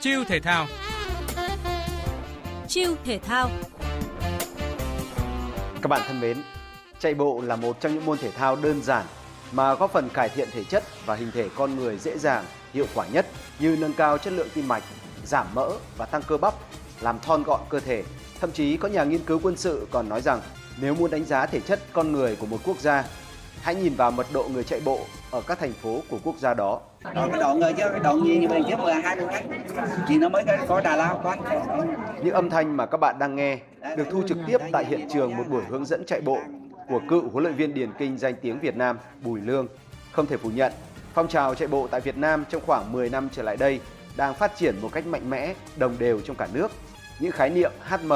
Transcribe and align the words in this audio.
Chiêu 0.00 0.24
thể 0.24 0.40
thao 0.40 0.66
Chiêu 2.68 2.94
thể 3.04 3.18
thao 3.18 3.50
Các 5.82 5.88
bạn 5.88 6.00
thân 6.06 6.20
mến, 6.20 6.42
chạy 6.98 7.14
bộ 7.14 7.42
là 7.44 7.56
một 7.56 7.80
trong 7.80 7.94
những 7.94 8.06
môn 8.06 8.18
thể 8.18 8.30
thao 8.30 8.56
đơn 8.56 8.82
giản 8.82 9.06
mà 9.52 9.74
góp 9.74 9.92
phần 9.92 10.08
cải 10.08 10.28
thiện 10.28 10.48
thể 10.52 10.64
chất 10.64 10.84
và 11.06 11.14
hình 11.14 11.30
thể 11.34 11.48
con 11.54 11.76
người 11.76 11.98
dễ 11.98 12.18
dàng, 12.18 12.44
hiệu 12.74 12.86
quả 12.94 13.06
nhất 13.12 13.26
như 13.58 13.76
nâng 13.80 13.92
cao 13.92 14.18
chất 14.18 14.32
lượng 14.32 14.48
tim 14.54 14.68
mạch, 14.68 14.82
giảm 15.24 15.46
mỡ 15.54 15.70
và 15.98 16.06
tăng 16.06 16.22
cơ 16.22 16.36
bắp, 16.36 16.54
làm 17.00 17.20
thon 17.20 17.42
gọn 17.42 17.60
cơ 17.68 17.80
thể. 17.80 18.04
Thậm 18.40 18.52
chí 18.52 18.76
có 18.76 18.88
nhà 18.88 19.04
nghiên 19.04 19.24
cứu 19.24 19.40
quân 19.42 19.56
sự 19.56 19.86
còn 19.90 20.08
nói 20.08 20.20
rằng 20.20 20.40
nếu 20.80 20.94
muốn 20.94 21.10
đánh 21.10 21.24
giá 21.24 21.46
thể 21.46 21.60
chất 21.60 21.80
con 21.92 22.12
người 22.12 22.36
của 22.36 22.46
một 22.46 22.58
quốc 22.64 22.80
gia, 22.80 23.04
hãy 23.62 23.74
nhìn 23.74 23.94
vào 23.94 24.10
mật 24.10 24.26
độ 24.32 24.48
người 24.48 24.64
chạy 24.64 24.80
bộ 24.84 25.00
ở 25.30 25.42
các 25.46 25.58
thành 25.58 25.72
phố 25.72 26.00
của 26.08 26.18
quốc 26.24 26.38
gia 26.38 26.54
đó. 26.54 26.80
Còn 27.02 27.30
cái 27.30 27.40
đoạn 27.40 27.60
rồi 27.60 27.72
chứ 27.76 27.82
cái 27.90 28.00
đoạn 28.00 28.22
nhiên 28.24 28.40
như 28.40 28.48
bên 28.48 28.62
trước 28.68 28.80
là 28.80 29.00
20 29.04 29.26
mét 29.26 29.44
Chỉ 30.08 30.18
nó 30.18 30.28
mới 30.28 30.44
có 30.68 30.80
Đà 30.80 30.96
Lao 30.96 31.20
có 31.24 31.36
Những 32.22 32.34
âm 32.34 32.50
thanh 32.50 32.76
mà 32.76 32.86
các 32.86 33.00
bạn 33.00 33.18
đang 33.18 33.36
nghe 33.36 33.58
được 33.96 34.06
thu 34.10 34.22
trực 34.28 34.38
tiếp 34.46 34.58
tại 34.72 34.84
hiện 34.84 35.08
trường 35.12 35.36
một 35.36 35.44
buổi 35.50 35.62
hướng 35.68 35.84
dẫn 35.84 36.04
chạy 36.06 36.20
bộ 36.20 36.38
của 36.88 37.00
cựu 37.08 37.28
huấn 37.28 37.44
luyện 37.44 37.56
viên 37.56 37.74
điền 37.74 37.90
kinh 37.98 38.18
danh 38.18 38.34
tiếng 38.42 38.60
Việt 38.60 38.76
Nam 38.76 38.98
Bùi 39.22 39.40
Lương. 39.40 39.66
Không 40.12 40.26
thể 40.26 40.36
phủ 40.36 40.50
nhận, 40.50 40.72
phong 41.14 41.28
trào 41.28 41.54
chạy 41.54 41.68
bộ 41.68 41.88
tại 41.90 42.00
Việt 42.00 42.16
Nam 42.16 42.44
trong 42.48 42.62
khoảng 42.66 42.92
10 42.92 43.10
năm 43.10 43.28
trở 43.32 43.42
lại 43.42 43.56
đây 43.56 43.80
đang 44.16 44.34
phát 44.34 44.56
triển 44.56 44.74
một 44.82 44.88
cách 44.92 45.06
mạnh 45.06 45.30
mẽ, 45.30 45.54
đồng 45.76 45.94
đều 45.98 46.20
trong 46.20 46.36
cả 46.36 46.48
nước. 46.52 46.70
Những 47.20 47.32
khái 47.32 47.50
niệm 47.50 47.72
HM, 47.88 48.12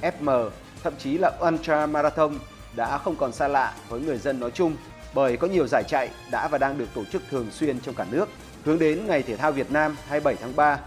FM, 0.00 0.50
thậm 0.82 0.92
chí 0.98 1.18
là 1.18 1.32
Ultra 1.48 1.86
Marathon 1.86 2.34
đã 2.76 2.98
không 2.98 3.16
còn 3.16 3.32
xa 3.32 3.48
lạ 3.48 3.74
với 3.88 4.00
người 4.00 4.18
dân 4.18 4.40
nói 4.40 4.50
chung 4.50 4.76
bởi 5.14 5.36
có 5.36 5.46
nhiều 5.46 5.66
giải 5.66 5.84
chạy 5.88 6.10
đã 6.30 6.48
và 6.48 6.58
đang 6.58 6.78
được 6.78 6.88
tổ 6.94 7.04
chức 7.04 7.22
thường 7.30 7.50
xuyên 7.50 7.80
trong 7.80 7.94
cả 7.94 8.06
nước 8.10 8.28
hướng 8.64 8.78
đến 8.78 9.06
Ngày 9.06 9.22
Thể 9.22 9.36
thao 9.36 9.52
Việt 9.52 9.70
Nam 9.70 9.96
27 10.08 10.36
tháng 10.40 10.56
3. 10.56 10.78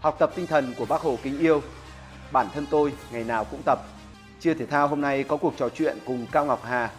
Học 0.00 0.16
tập 0.18 0.30
tinh 0.36 0.46
thần 0.46 0.74
của 0.78 0.86
Bác 0.86 1.00
Hồ 1.00 1.18
kính 1.22 1.38
yêu, 1.38 1.62
bản 2.32 2.46
thân 2.54 2.66
tôi 2.70 2.92
ngày 3.12 3.24
nào 3.24 3.44
cũng 3.44 3.62
tập. 3.64 3.78
Chia 4.40 4.54
thể 4.54 4.66
thao 4.66 4.88
hôm 4.88 5.00
nay 5.00 5.22
có 5.24 5.36
cuộc 5.36 5.54
trò 5.56 5.68
chuyện 5.68 5.98
cùng 6.06 6.26
Cao 6.32 6.44
Ngọc 6.46 6.62
Hà, 6.64 6.90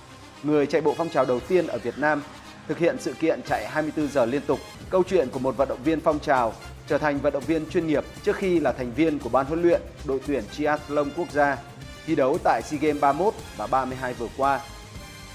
người 0.43 0.65
chạy 0.65 0.81
bộ 0.81 0.93
phong 0.97 1.09
trào 1.09 1.25
đầu 1.25 1.39
tiên 1.39 1.67
ở 1.67 1.77
Việt 1.77 1.97
Nam 1.97 2.21
thực 2.67 2.77
hiện 2.77 2.97
sự 2.99 3.13
kiện 3.13 3.41
chạy 3.41 3.67
24 3.67 4.07
giờ 4.07 4.25
liên 4.25 4.41
tục. 4.41 4.59
Câu 4.89 5.03
chuyện 5.09 5.29
của 5.29 5.39
một 5.39 5.57
vận 5.57 5.69
động 5.69 5.83
viên 5.83 6.01
phong 6.01 6.19
trào 6.19 6.53
trở 6.87 6.97
thành 6.97 7.17
vận 7.19 7.33
động 7.33 7.43
viên 7.47 7.69
chuyên 7.69 7.87
nghiệp 7.87 8.03
trước 8.23 8.35
khi 8.35 8.59
là 8.59 8.71
thành 8.71 8.93
viên 8.93 9.19
của 9.19 9.29
ban 9.29 9.45
huấn 9.45 9.61
luyện 9.61 9.81
đội 10.05 10.19
tuyển 10.27 10.43
triathlon 10.51 11.09
quốc 11.17 11.31
gia 11.31 11.57
thi 12.05 12.15
đấu 12.15 12.37
tại 12.43 12.61
SEA 12.61 12.79
Games 12.79 13.01
31 13.01 13.33
và 13.57 13.67
32 13.67 14.13
vừa 14.13 14.27
qua 14.37 14.59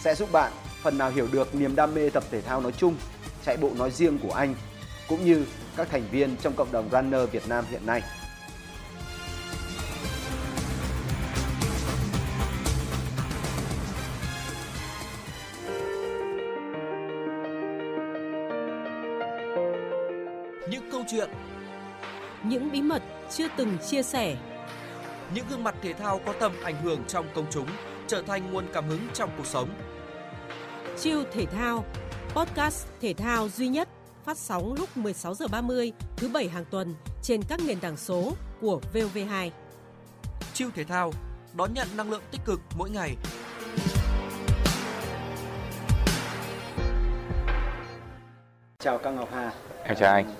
sẽ 0.00 0.14
giúp 0.14 0.32
bạn 0.32 0.52
phần 0.82 0.98
nào 0.98 1.10
hiểu 1.10 1.28
được 1.32 1.54
niềm 1.54 1.76
đam 1.76 1.94
mê 1.94 2.10
tập 2.10 2.24
thể 2.30 2.40
thao 2.40 2.60
nói 2.60 2.72
chung, 2.76 2.96
chạy 3.44 3.56
bộ 3.56 3.70
nói 3.78 3.90
riêng 3.90 4.18
của 4.18 4.32
anh 4.32 4.54
cũng 5.08 5.24
như 5.24 5.46
các 5.76 5.88
thành 5.90 6.02
viên 6.10 6.36
trong 6.36 6.52
cộng 6.56 6.72
đồng 6.72 6.88
runner 6.92 7.30
Việt 7.30 7.48
Nam 7.48 7.64
hiện 7.70 7.86
nay. 7.86 8.02
Những 20.70 20.90
câu 20.92 21.04
chuyện 21.10 21.30
Những 22.42 22.72
bí 22.72 22.82
mật 22.82 23.02
chưa 23.30 23.48
từng 23.56 23.78
chia 23.78 24.02
sẻ 24.02 24.36
Những 25.34 25.44
gương 25.50 25.64
mặt 25.64 25.74
thể 25.82 25.92
thao 25.92 26.20
có 26.26 26.32
tầm 26.32 26.52
ảnh 26.62 26.82
hưởng 26.82 27.04
trong 27.08 27.26
công 27.34 27.46
chúng 27.50 27.66
Trở 28.06 28.22
thành 28.22 28.52
nguồn 28.52 28.64
cảm 28.72 28.88
hứng 28.88 29.06
trong 29.14 29.30
cuộc 29.36 29.46
sống 29.46 29.68
Chiêu 31.00 31.22
thể 31.32 31.46
thao 31.46 31.84
Podcast 32.34 32.86
thể 33.00 33.14
thao 33.14 33.48
duy 33.48 33.68
nhất 33.68 33.88
phát 34.24 34.38
sóng 34.38 34.74
lúc 34.74 34.96
16 34.96 35.34
giờ 35.34 35.46
30 35.48 35.92
thứ 36.16 36.28
bảy 36.28 36.48
hàng 36.48 36.64
tuần 36.70 36.94
trên 37.22 37.40
các 37.48 37.60
nền 37.66 37.80
tảng 37.80 37.96
số 37.96 38.32
của 38.60 38.80
VOV2. 38.94 39.50
Chiêu 40.54 40.68
thể 40.74 40.84
thao 40.84 41.12
Đón 41.54 41.74
nhận 41.74 41.88
năng 41.96 42.10
lượng 42.10 42.22
tích 42.30 42.40
cực 42.44 42.60
mỗi 42.76 42.90
ngày 42.90 43.16
Chào 48.78 48.98
Cao 48.98 49.12
Ngọc 49.12 49.28
Hà. 49.32 49.52
Em 49.84 49.96
chào 49.96 50.12
anh. 50.14 50.34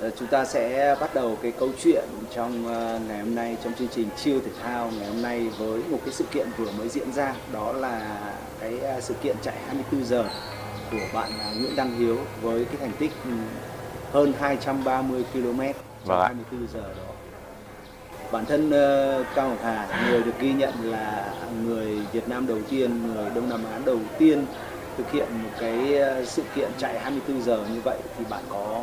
Ờ, 0.00 0.10
Chúng 0.10 0.28
ta 0.28 0.44
sẽ 0.44 0.96
bắt 1.00 1.14
đầu 1.14 1.38
cái 1.42 1.52
câu 1.58 1.68
chuyện 1.82 2.04
trong 2.34 2.66
ờ, 2.66 3.00
ngày 3.08 3.20
hôm 3.20 3.34
nay 3.34 3.56
trong 3.64 3.72
chương 3.74 3.88
trình 3.88 4.08
chiêu 4.16 4.40
thể 4.40 4.50
thao 4.62 4.90
ngày 4.98 5.08
hôm 5.08 5.22
nay 5.22 5.48
với 5.58 5.82
một 5.90 5.98
cái 6.04 6.14
sự 6.14 6.24
kiện 6.32 6.48
vừa 6.56 6.72
mới 6.72 6.88
diễn 6.88 7.12
ra 7.12 7.34
đó 7.52 7.72
là 7.72 8.18
cái 8.62 8.78
ờ, 8.80 9.00
sự 9.00 9.14
kiện 9.22 9.36
chạy 9.42 9.54
24 9.66 10.04
giờ 10.04 10.24
của 10.90 10.98
bạn 11.14 11.30
ờ, 11.44 11.50
Nguyễn 11.60 11.76
Đăng 11.76 11.98
Hiếu 11.98 12.18
với 12.42 12.64
cái 12.64 12.76
thành 12.80 12.92
tích 12.98 13.10
ừ, 13.24 13.30
hơn 14.12 14.32
230 14.40 15.24
km 15.32 15.40
trong 15.42 15.74
Vâng 16.04 16.20
ạ. 16.20 16.26
24 16.26 16.66
giờ 16.74 16.80
đó. 16.80 17.12
Bản 18.32 18.46
thân 18.46 18.70
ờ, 18.70 19.24
Cao 19.34 19.48
Ngọc 19.48 19.58
Hà, 19.62 20.06
người 20.10 20.22
được 20.22 20.32
ghi 20.40 20.52
nhận 20.52 20.74
là 20.84 21.34
người 21.64 21.98
Việt 22.12 22.28
Nam 22.28 22.46
đầu 22.46 22.58
tiên, 22.70 23.14
người 23.14 23.30
Đông 23.34 23.48
Nam 23.48 23.60
Á 23.72 23.78
đầu 23.84 23.98
tiên 24.18 24.46
thực 24.96 25.10
hiện 25.10 25.26
một 25.42 25.50
cái 25.60 25.96
ờ, 25.98 26.24
sự 26.24 26.42
kiện 26.54 26.70
chạy 26.78 26.98
24 27.00 27.42
giờ 27.42 27.64
như 27.74 27.80
vậy 27.84 27.98
thì 28.18 28.24
bạn 28.30 28.42
có 28.50 28.82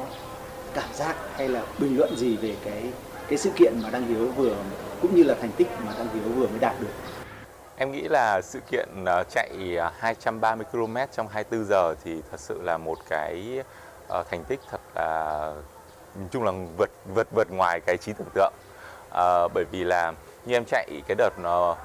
cảm 0.73 0.89
giác 0.93 1.15
hay 1.35 1.49
là 1.49 1.61
bình 1.79 1.97
luận 1.97 2.15
gì 2.17 2.37
về 2.37 2.55
cái 2.65 2.83
cái 3.29 3.37
sự 3.37 3.49
kiện 3.55 3.73
mà 3.83 3.89
Đăng 3.89 4.07
Hiếu 4.07 4.25
vừa 4.35 4.55
cũng 5.01 5.15
như 5.15 5.23
là 5.23 5.35
thành 5.41 5.51
tích 5.57 5.67
mà 5.85 5.93
Đăng 5.97 6.07
Hiếu 6.13 6.33
vừa 6.35 6.47
mới 6.47 6.59
đạt 6.59 6.81
được? 6.81 6.87
Em 7.81 7.91
nghĩ 7.91 8.01
là 8.01 8.41
sự 8.41 8.59
kiện 8.71 9.05
ờ, 9.05 9.23
chạy 9.29 9.75
ờ, 9.77 9.91
230 9.97 10.65
km 10.71 10.97
trong 11.11 11.27
24 11.27 11.65
giờ 11.65 11.95
thì 12.03 12.21
thật 12.31 12.39
sự 12.39 12.61
là 12.61 12.77
một 12.77 12.97
cái 13.09 13.63
ờ, 14.07 14.23
thành 14.31 14.43
tích 14.43 14.59
thật 14.71 14.81
là 14.95 15.53
nhìn 16.15 16.27
chung 16.31 16.43
là 16.43 16.51
vượt 16.77 16.89
vượt 17.15 17.27
vượt 17.35 17.47
ngoài 17.51 17.79
cái 17.85 17.97
trí 17.97 18.13
tưởng 18.13 18.27
tượng. 18.33 18.53
À, 19.11 19.47
bởi 19.53 19.65
vì 19.71 19.83
là 19.83 20.13
như 20.45 20.55
em 20.55 20.63
chạy 20.65 21.01
cái 21.07 21.15
đợt 21.15 21.29
nó 21.43 21.75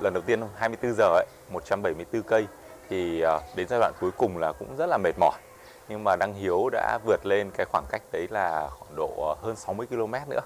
lần 0.00 0.14
đầu 0.14 0.22
tiên 0.26 0.42
24 0.56 0.94
giờ 0.94 1.04
ấy, 1.04 1.26
174 1.48 2.22
cây 2.22 2.46
thì 2.90 3.24
đến 3.56 3.68
giai 3.68 3.80
đoạn 3.80 3.92
cuối 4.00 4.10
cùng 4.16 4.38
là 4.38 4.52
cũng 4.52 4.76
rất 4.76 4.86
là 4.86 4.98
mệt 4.98 5.18
mỏi. 5.18 5.38
Nhưng 5.88 6.04
mà 6.04 6.16
Đăng 6.16 6.34
Hiếu 6.34 6.68
đã 6.72 6.98
vượt 7.06 7.26
lên 7.26 7.50
cái 7.56 7.66
khoảng 7.72 7.84
cách 7.90 8.02
đấy 8.12 8.26
là 8.30 8.68
khoảng 8.70 8.96
độ 8.96 9.36
hơn 9.42 9.56
60 9.56 9.86
km 9.90 10.12
nữa 10.28 10.42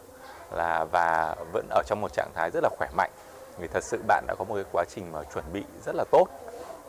là 0.53 0.85
và 0.85 1.37
vẫn 1.53 1.67
ở 1.71 1.83
trong 1.87 2.01
một 2.01 2.13
trạng 2.13 2.31
thái 2.35 2.51
rất 2.51 2.61
là 2.63 2.69
khỏe 2.79 2.89
mạnh 2.97 3.11
vì 3.61 3.69
thật 3.69 3.85
sự 3.85 3.99
bạn 4.07 4.25
đã 4.27 4.35
có 4.39 4.45
một 4.45 4.55
cái 4.55 4.65
quá 4.73 4.85
trình 4.89 5.13
mà 5.13 5.19
chuẩn 5.35 5.45
bị 5.53 5.63
rất 5.87 5.95
là 5.95 6.05
tốt. 6.11 6.27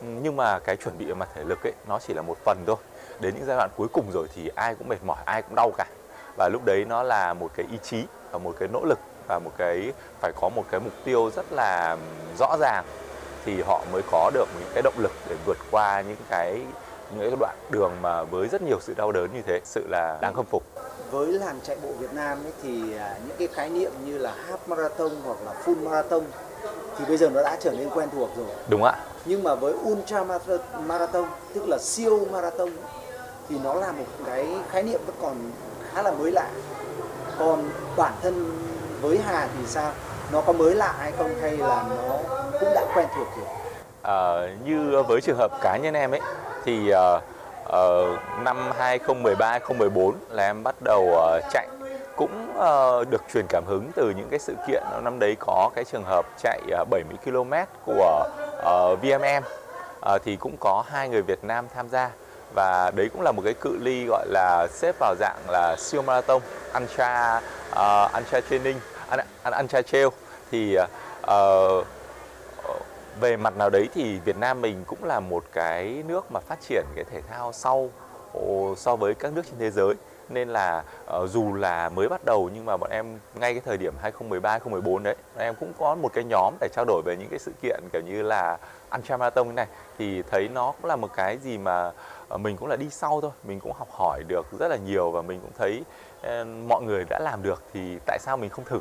Nhưng 0.01 0.35
mà 0.35 0.59
cái 0.59 0.75
chuẩn 0.75 0.97
bị 0.97 1.05
về 1.05 1.13
mặt 1.13 1.29
thể 1.35 1.43
lực 1.43 1.63
ấy, 1.63 1.73
nó 1.87 1.99
chỉ 2.07 2.13
là 2.13 2.21
một 2.21 2.37
phần 2.45 2.63
thôi. 2.67 2.75
Đến 3.19 3.35
những 3.35 3.45
giai 3.45 3.57
đoạn 3.57 3.69
cuối 3.77 3.87
cùng 3.93 4.11
rồi 4.13 4.27
thì 4.35 4.51
ai 4.55 4.75
cũng 4.75 4.87
mệt 4.87 5.03
mỏi, 5.03 5.17
ai 5.25 5.41
cũng 5.41 5.55
đau 5.55 5.71
cả. 5.77 5.85
Và 6.37 6.49
lúc 6.53 6.65
đấy 6.65 6.85
nó 6.85 7.03
là 7.03 7.33
một 7.33 7.51
cái 7.55 7.65
ý 7.71 7.77
chí 7.83 8.03
và 8.31 8.39
một 8.39 8.55
cái 8.59 8.69
nỗ 8.73 8.85
lực 8.85 8.99
và 9.27 9.39
một 9.39 9.51
cái, 9.57 9.93
phải 10.21 10.31
có 10.41 10.49
một 10.49 10.63
cái 10.71 10.79
mục 10.79 10.93
tiêu 11.03 11.31
rất 11.35 11.45
là 11.51 11.97
rõ 12.39 12.57
ràng 12.59 12.85
thì 13.45 13.61
họ 13.61 13.81
mới 13.91 14.01
có 14.11 14.31
được 14.33 14.45
những 14.59 14.69
cái 14.73 14.81
động 14.81 14.93
lực 14.97 15.11
để 15.29 15.35
vượt 15.45 15.57
qua 15.71 16.01
những 16.01 16.17
cái 16.29 16.61
những 17.11 17.19
cái 17.19 17.37
đoạn 17.39 17.57
đường 17.69 17.91
mà 18.01 18.23
với 18.23 18.47
rất 18.47 18.61
nhiều 18.61 18.79
sự 18.81 18.93
đau 18.97 19.11
đớn 19.11 19.33
như 19.33 19.41
thế, 19.41 19.61
sự 19.63 19.87
là 19.87 20.17
đáng 20.21 20.33
khâm 20.33 20.45
phục. 20.45 20.63
Với 21.11 21.27
làng 21.27 21.59
chạy 21.63 21.77
bộ 21.83 21.89
Việt 21.99 22.13
Nam 22.13 22.37
ấy 22.45 22.53
thì 22.63 22.97
à, 22.97 23.17
những 23.27 23.37
cái 23.39 23.47
khái 23.47 23.69
niệm 23.69 23.91
như 24.05 24.17
là 24.17 24.35
half 24.47 24.57
marathon 24.67 25.11
hoặc 25.25 25.37
là 25.45 25.53
full 25.65 25.83
marathon 25.83 26.23
thì 26.99 27.05
bây 27.07 27.17
giờ 27.17 27.29
nó 27.29 27.43
đã 27.43 27.57
trở 27.59 27.71
nên 27.71 27.89
quen 27.89 28.09
thuộc 28.15 28.29
rồi. 28.37 28.45
đúng 28.67 28.83
ạ 28.83 28.93
Nhưng 29.25 29.43
mà 29.43 29.55
với 29.55 29.73
ultra 29.73 30.23
marathon- 30.87 31.25
tức 31.53 31.67
là 31.67 31.77
siêu 31.77 32.27
marathon 32.31 32.69
thì 33.49 33.55
nó 33.63 33.73
là 33.73 33.91
một 33.91 34.03
cái 34.25 34.47
khái 34.71 34.83
niệm 34.83 34.99
vẫn 35.05 35.15
còn 35.21 35.35
khá 35.93 36.01
là 36.01 36.11
mới 36.11 36.31
lạ. 36.31 36.47
Còn 37.39 37.69
bản 37.97 38.13
thân 38.21 38.51
với 39.01 39.17
Hà 39.17 39.47
thì 39.57 39.65
sao? 39.67 39.91
Nó 40.31 40.41
có 40.41 40.53
mới 40.53 40.75
lạ 40.75 40.95
hay 40.99 41.11
không 41.17 41.35
hay 41.41 41.57
là 41.57 41.83
nó 41.89 42.13
cũng 42.59 42.69
đã 42.75 42.85
quen 42.95 43.07
thuộc 43.15 43.27
rồi? 43.37 43.45
Ờ, 44.01 44.49
như 44.65 45.03
với 45.07 45.21
trường 45.21 45.37
hợp 45.37 45.51
cá 45.61 45.77
nhân 45.77 45.93
em 45.93 46.11
ấy 46.11 46.21
thì 46.65 46.89
ờ, 46.89 47.19
ờ, 47.65 48.17
năm 48.43 48.71
2013 48.77 49.49
2014 49.51 50.15
là 50.29 50.43
em 50.43 50.63
bắt 50.63 50.75
đầu 50.83 51.13
ờ, 51.15 51.39
chạy 51.53 51.67
cũng 52.19 52.51
uh, 52.51 53.09
được 53.09 53.21
truyền 53.33 53.45
cảm 53.49 53.63
hứng 53.67 53.91
từ 53.95 54.13
những 54.17 54.29
cái 54.29 54.39
sự 54.39 54.55
kiện. 54.67 54.83
Năm 55.03 55.19
đấy 55.19 55.35
có 55.39 55.69
cái 55.75 55.85
trường 55.85 56.03
hợp 56.03 56.25
chạy 56.43 56.61
uh, 56.81 56.89
70 56.89 57.17
km 57.25 57.53
của 57.85 58.27
ờ, 58.57 58.91
uh, 58.91 59.01
VMM 59.01 59.37
uh, 59.37 59.43
ờ, 60.01 60.17
thì 60.25 60.35
cũng 60.35 60.55
có 60.59 60.83
hai 60.87 61.09
người 61.09 61.21
Việt 61.21 61.43
Nam 61.43 61.67
tham 61.73 61.89
gia. 61.89 62.11
Và 62.55 62.91
đấy 62.95 63.09
cũng 63.13 63.21
là 63.21 63.31
một 63.31 63.41
cái 63.45 63.53
cự 63.53 63.77
ly 63.81 64.05
gọi 64.05 64.27
là 64.27 64.67
xếp 64.71 64.95
vào 64.99 65.15
dạng 65.19 65.37
là 65.47 65.75
siêu 65.79 66.01
marathon 66.01 66.41
ultra 66.77 67.41
uh, 67.71 68.17
ultra 68.17 68.41
training 68.49 68.79
à, 69.09 69.17
ultra 69.61 69.79
à, 69.79 69.81
trail. 69.81 70.07
Thì 70.51 70.77
uh, 70.77 71.85
về 73.19 73.37
mặt 73.37 73.57
nào 73.57 73.69
đấy 73.69 73.89
thì 73.93 74.19
Việt 74.25 74.37
Nam 74.37 74.61
mình 74.61 74.83
cũng 74.87 75.03
là 75.03 75.19
một 75.19 75.43
cái 75.53 76.03
nước 76.07 76.31
mà 76.31 76.39
phát 76.39 76.59
triển 76.69 76.85
cái 76.95 77.05
thể 77.11 77.21
thao 77.29 77.51
sau 77.53 77.89
so 78.77 78.95
với 78.95 79.13
các 79.13 79.33
nước 79.33 79.41
trên 79.45 79.59
thế 79.59 79.71
giới 79.71 79.95
nên 80.29 80.49
là 80.49 80.83
uh, 81.17 81.29
dù 81.29 81.53
là 81.53 81.89
mới 81.89 82.09
bắt 82.09 82.21
đầu 82.25 82.49
nhưng 82.53 82.65
mà 82.65 82.77
bọn 82.77 82.89
em 82.91 83.19
ngay 83.35 83.53
cái 83.53 83.61
thời 83.65 83.77
điểm 83.77 83.93
2013 84.01 84.49
2014 84.51 85.03
đấy 85.03 85.15
bọn 85.35 85.43
em 85.43 85.55
cũng 85.59 85.73
có 85.79 85.95
một 85.95 86.13
cái 86.13 86.23
nhóm 86.23 86.53
để 86.61 86.69
trao 86.73 86.85
đổi 86.85 87.01
về 87.05 87.15
những 87.19 87.29
cái 87.29 87.39
sự 87.39 87.51
kiện 87.61 87.79
kiểu 87.93 88.01
như 88.01 88.21
là 88.21 88.57
ăn 88.89 89.01
ultra 89.01 89.17
marathon 89.17 89.55
này. 89.55 89.67
Thì 89.97 90.21
thấy 90.31 90.49
nó 90.53 90.71
cũng 90.71 90.89
là 90.89 90.95
một 90.95 91.13
cái 91.15 91.37
gì 91.37 91.57
mà 91.57 91.91
ờ, 92.27 92.37
mình 92.37 92.57
cũng 92.57 92.69
là 92.69 92.75
đi 92.75 92.89
sau 92.89 93.21
thôi 93.21 93.31
mình 93.43 93.59
cũng 93.59 93.73
học 93.73 93.87
hỏi 93.91 94.23
được 94.27 94.45
rất 94.59 94.67
là 94.67 94.77
nhiều 94.85 95.11
và 95.11 95.21
mình 95.21 95.39
cũng 95.41 95.51
thấy 95.57 95.83
uh, 96.19 96.47
mọi 96.67 96.81
người 96.83 97.05
đã 97.09 97.19
làm 97.19 97.43
được 97.43 97.63
thì 97.73 97.97
tại 98.05 98.19
sao 98.19 98.37
mình 98.37 98.49
không 98.49 98.65
thử? 98.65 98.79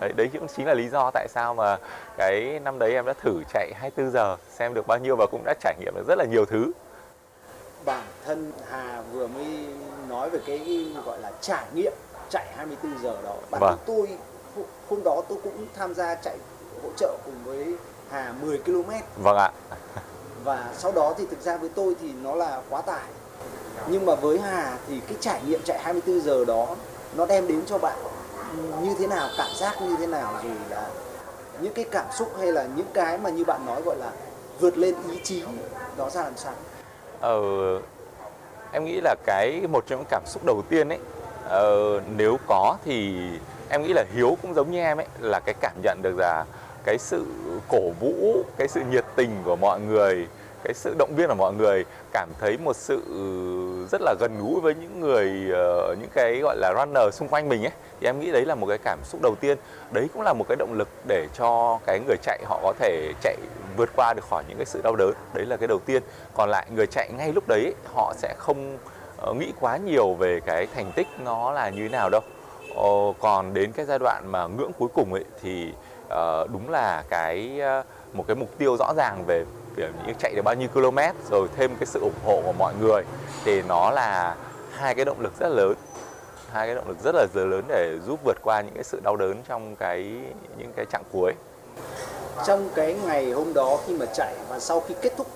Đấy, 0.00 0.12
đấy 0.16 0.30
cũng 0.32 0.46
chính 0.56 0.66
là 0.66 0.74
lý 0.74 0.88
do 0.88 1.10
tại 1.10 1.28
sao 1.28 1.54
mà 1.54 1.76
cái 2.16 2.60
năm 2.64 2.78
đấy 2.78 2.92
em 2.92 3.06
đã 3.06 3.12
thử 3.12 3.42
chạy 3.52 3.72
24 3.74 4.12
giờ 4.12 4.36
xem 4.48 4.74
được 4.74 4.86
bao 4.86 4.98
nhiêu 4.98 5.16
và 5.16 5.26
cũng 5.30 5.42
đã 5.44 5.54
trải 5.60 5.74
nghiệm 5.80 5.94
được 5.94 6.04
rất 6.08 6.18
là 6.18 6.24
nhiều 6.24 6.44
thứ. 6.44 6.72
Bản 7.84 8.06
thân 8.24 8.52
Hà 8.70 9.02
vừa 9.12 9.26
mới 9.26 9.46
nói 10.08 10.30
về 10.30 10.38
cái 10.46 10.86
gọi 11.04 11.18
là 11.18 11.30
trải 11.40 11.66
nghiệm 11.74 11.92
chạy 12.30 12.46
24 12.56 13.02
giờ 13.02 13.16
đó. 13.24 13.34
Bản 13.50 13.60
Vâng. 13.60 13.70
thân 13.70 13.78
tôi 13.86 14.18
hôm 14.88 15.02
đó 15.04 15.22
tôi 15.28 15.38
cũng 15.44 15.66
tham 15.76 15.94
gia 15.94 16.14
chạy 16.14 16.36
hỗ 16.82 16.88
trợ 16.96 17.16
cùng 17.24 17.34
với 17.44 17.74
Hà 18.10 18.34
10 18.42 18.58
km 18.58 18.90
vâng 19.16 19.36
ạ 19.36 19.52
và 20.44 20.70
sau 20.78 20.92
đó 20.92 21.14
thì 21.18 21.26
thực 21.30 21.40
ra 21.40 21.56
với 21.56 21.70
tôi 21.74 21.96
thì 22.00 22.12
nó 22.22 22.34
là 22.34 22.60
quá 22.70 22.82
tải. 22.82 23.08
Nhưng 23.86 24.06
mà 24.06 24.14
với 24.14 24.38
Hà 24.38 24.78
thì 24.88 25.00
cái 25.08 25.16
trải 25.20 25.42
nghiệm 25.46 25.60
chạy 25.64 25.78
24 25.82 26.20
giờ 26.20 26.44
đó 26.44 26.66
nó 27.14 27.26
đem 27.26 27.48
đến 27.48 27.62
cho 27.66 27.78
bạn 27.78 27.98
như 28.82 28.94
thế 28.98 29.06
nào, 29.06 29.28
cảm 29.38 29.50
giác 29.56 29.82
như 29.82 29.96
thế 29.98 30.06
nào 30.06 30.32
rồi 30.42 30.52
là 30.70 30.90
những 31.60 31.74
cái 31.74 31.84
cảm 31.90 32.06
xúc 32.18 32.32
hay 32.38 32.52
là 32.52 32.66
những 32.76 32.86
cái 32.94 33.18
mà 33.18 33.30
như 33.30 33.44
bạn 33.44 33.66
nói 33.66 33.82
gọi 33.82 33.96
là 33.96 34.10
vượt 34.60 34.78
lên 34.78 34.94
ý 35.10 35.20
chí 35.24 35.44
nó 35.96 36.10
ra 36.10 36.22
làm 36.22 36.36
sao? 36.36 36.52
Ờ, 37.20 37.40
em 38.72 38.84
nghĩ 38.84 39.00
là 39.00 39.14
cái 39.26 39.60
một 39.72 39.84
trong 39.86 39.98
những 39.98 40.08
cảm 40.10 40.22
xúc 40.26 40.44
đầu 40.44 40.62
tiên 40.68 40.88
ấy 40.88 40.98
ờ, 41.44 42.00
nếu 42.16 42.36
có 42.46 42.76
thì 42.84 43.14
em 43.68 43.82
nghĩ 43.82 43.92
là 43.92 44.04
Hiếu 44.14 44.36
cũng 44.42 44.54
giống 44.54 44.70
như 44.70 44.78
em 44.78 45.00
ấy 45.00 45.06
là 45.18 45.40
cái 45.40 45.54
cảm 45.60 45.72
nhận 45.82 46.02
được 46.02 46.18
là 46.18 46.44
cái 46.84 46.98
sự 46.98 47.24
cổ 47.68 47.90
vũ, 48.00 48.44
cái 48.56 48.68
sự 48.68 48.80
nhiệt 48.90 49.04
tình 49.16 49.30
của 49.44 49.56
mọi 49.56 49.80
người, 49.80 50.26
cái 50.64 50.74
sự 50.74 50.94
động 50.98 51.14
viên 51.16 51.28
của 51.28 51.34
mọi 51.34 51.52
người 51.52 51.84
cảm 52.12 52.28
thấy 52.40 52.58
một 52.58 52.76
sự 52.76 53.02
rất 53.90 54.00
là 54.00 54.14
gần 54.20 54.38
gũi 54.38 54.60
với 54.60 54.74
những 54.74 55.00
người 55.00 55.50
ờ, 55.52 55.94
những 56.00 56.10
cái 56.14 56.40
gọi 56.42 56.56
là 56.56 56.72
runner 56.78 57.14
xung 57.14 57.28
quanh 57.28 57.48
mình 57.48 57.64
ấy 57.64 57.72
thì 58.00 58.06
em 58.06 58.20
nghĩ 58.20 58.30
đấy 58.30 58.44
là 58.44 58.54
một 58.54 58.66
cái 58.66 58.78
cảm 58.78 58.98
xúc 59.04 59.20
đầu 59.22 59.34
tiên. 59.40 59.58
Đấy 59.90 60.08
cũng 60.14 60.22
là 60.22 60.32
một 60.32 60.44
cái 60.48 60.56
động 60.56 60.72
lực 60.72 60.88
để 61.08 61.28
cho 61.38 61.78
cái 61.86 62.00
người 62.06 62.16
chạy 62.22 62.38
họ 62.44 62.60
có 62.62 62.72
thể 62.78 63.12
chạy 63.22 63.36
vượt 63.76 63.90
qua 63.96 64.14
được 64.14 64.24
khỏi 64.30 64.44
những 64.48 64.56
cái 64.56 64.66
sự 64.66 64.80
đau 64.84 64.96
đớn. 64.96 65.12
Đấy 65.34 65.46
là 65.46 65.56
cái 65.56 65.68
đầu 65.68 65.78
tiên. 65.86 66.02
Còn 66.34 66.50
lại 66.50 66.66
người 66.74 66.86
chạy 66.86 67.10
ngay 67.18 67.32
lúc 67.32 67.44
đấy 67.48 67.74
họ 67.94 68.12
sẽ 68.16 68.34
không 68.38 68.78
ờ, 69.16 69.34
nghĩ 69.34 69.52
quá 69.60 69.76
nhiều 69.76 70.14
về 70.14 70.40
cái 70.46 70.66
thành 70.74 70.92
tích 70.94 71.06
nó 71.24 71.52
là 71.52 71.68
như 71.68 71.82
thế 71.82 71.88
nào 71.88 72.08
đâu. 72.10 72.20
Ờ, 72.76 73.12
còn 73.20 73.54
đến 73.54 73.72
cái 73.72 73.86
giai 73.86 73.98
đoạn 73.98 74.32
mà 74.32 74.46
ngưỡng 74.46 74.72
cuối 74.78 74.88
cùng 74.94 75.12
ấy 75.12 75.24
thì 75.42 75.72
uh, 76.06 76.50
đúng 76.52 76.70
là 76.70 77.02
cái 77.08 77.60
uh, 77.80 78.16
một 78.16 78.24
cái 78.26 78.36
mục 78.36 78.58
tiêu 78.58 78.76
rõ 78.76 78.94
ràng 78.96 79.24
về 79.26 79.44
những 80.06 80.16
chạy 80.18 80.34
được 80.34 80.42
bao 80.42 80.54
nhiêu 80.54 80.68
km 80.68 80.98
rồi 81.30 81.48
thêm 81.56 81.76
cái 81.76 81.86
sự 81.86 82.00
ủng 82.00 82.20
hộ 82.24 82.40
của 82.44 82.52
mọi 82.52 82.74
người 82.80 83.02
thì 83.44 83.62
nó 83.62 83.90
là 83.90 84.36
hai 84.72 84.94
cái 84.94 85.04
động 85.04 85.20
lực 85.20 85.32
rất 85.40 85.48
lớn. 85.48 85.74
Hai 86.52 86.66
cái 86.66 86.74
động 86.74 86.88
lực 86.88 86.96
rất 87.04 87.14
là 87.14 87.26
lớn 87.34 87.64
để 87.68 87.98
giúp 88.06 88.20
vượt 88.24 88.36
qua 88.42 88.60
những 88.60 88.74
cái 88.74 88.84
sự 88.84 89.00
đau 89.04 89.16
đớn 89.16 89.36
trong 89.48 89.76
cái 89.76 90.12
những 90.58 90.72
cái 90.76 90.86
chặng 90.92 91.02
cuối. 91.12 91.32
Trong 92.46 92.68
cái 92.74 92.96
ngày 93.06 93.30
hôm 93.30 93.54
đó 93.54 93.78
khi 93.86 93.96
mà 93.96 94.06
chạy 94.14 94.34
và 94.48 94.60
sau 94.60 94.80
khi 94.80 94.94
kết 95.02 95.12
thúc 95.16 95.26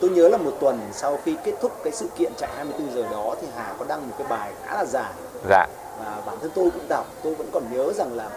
tôi 0.00 0.10
nhớ 0.10 0.28
là 0.28 0.38
một 0.38 0.52
tuần 0.60 0.80
sau 0.92 1.18
khi 1.24 1.36
kết 1.44 1.54
thúc 1.60 1.72
cái 1.84 1.92
sự 1.92 2.06
kiện 2.18 2.32
chạy 2.36 2.50
24 2.56 2.94
giờ 2.94 3.02
đó 3.10 3.34
thì 3.40 3.48
Hà 3.56 3.74
có 3.78 3.84
đăng 3.88 4.08
một 4.08 4.14
cái 4.18 4.26
bài 4.30 4.52
khá 4.64 4.74
là 4.74 4.84
dài. 4.84 5.12
Dạ. 5.48 5.66
Và 5.98 6.22
bản 6.26 6.36
thân 6.40 6.50
tôi 6.54 6.70
cũng 6.70 6.88
đọc 6.88 7.06
tôi 7.22 7.34
vẫn 7.34 7.46
còn 7.52 7.62
nhớ 7.72 7.92
rằng 7.92 8.16
là 8.16 8.30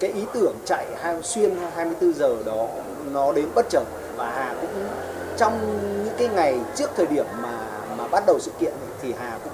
cái 0.00 0.10
ý 0.12 0.24
tưởng 0.32 0.54
chạy 0.66 0.86
hai, 1.00 1.22
xuyên 1.22 1.56
24 1.74 2.12
giờ 2.12 2.36
đó 2.46 2.66
nó 3.12 3.32
đến 3.32 3.48
bất 3.54 3.66
chợt. 3.70 3.84
Và 4.16 4.30
Hà 4.30 4.54
cũng 4.60 4.88
trong 5.36 5.60
những 6.04 6.14
cái 6.18 6.28
ngày 6.28 6.60
trước 6.74 6.90
thời 6.96 7.06
điểm 7.06 7.26
mà 7.42 7.58
mà 7.98 8.08
bắt 8.08 8.24
đầu 8.26 8.38
sự 8.40 8.50
kiện 8.60 8.72
ấy, 8.72 8.90
thì 9.02 9.14
Hà 9.18 9.38
cũng 9.44 9.52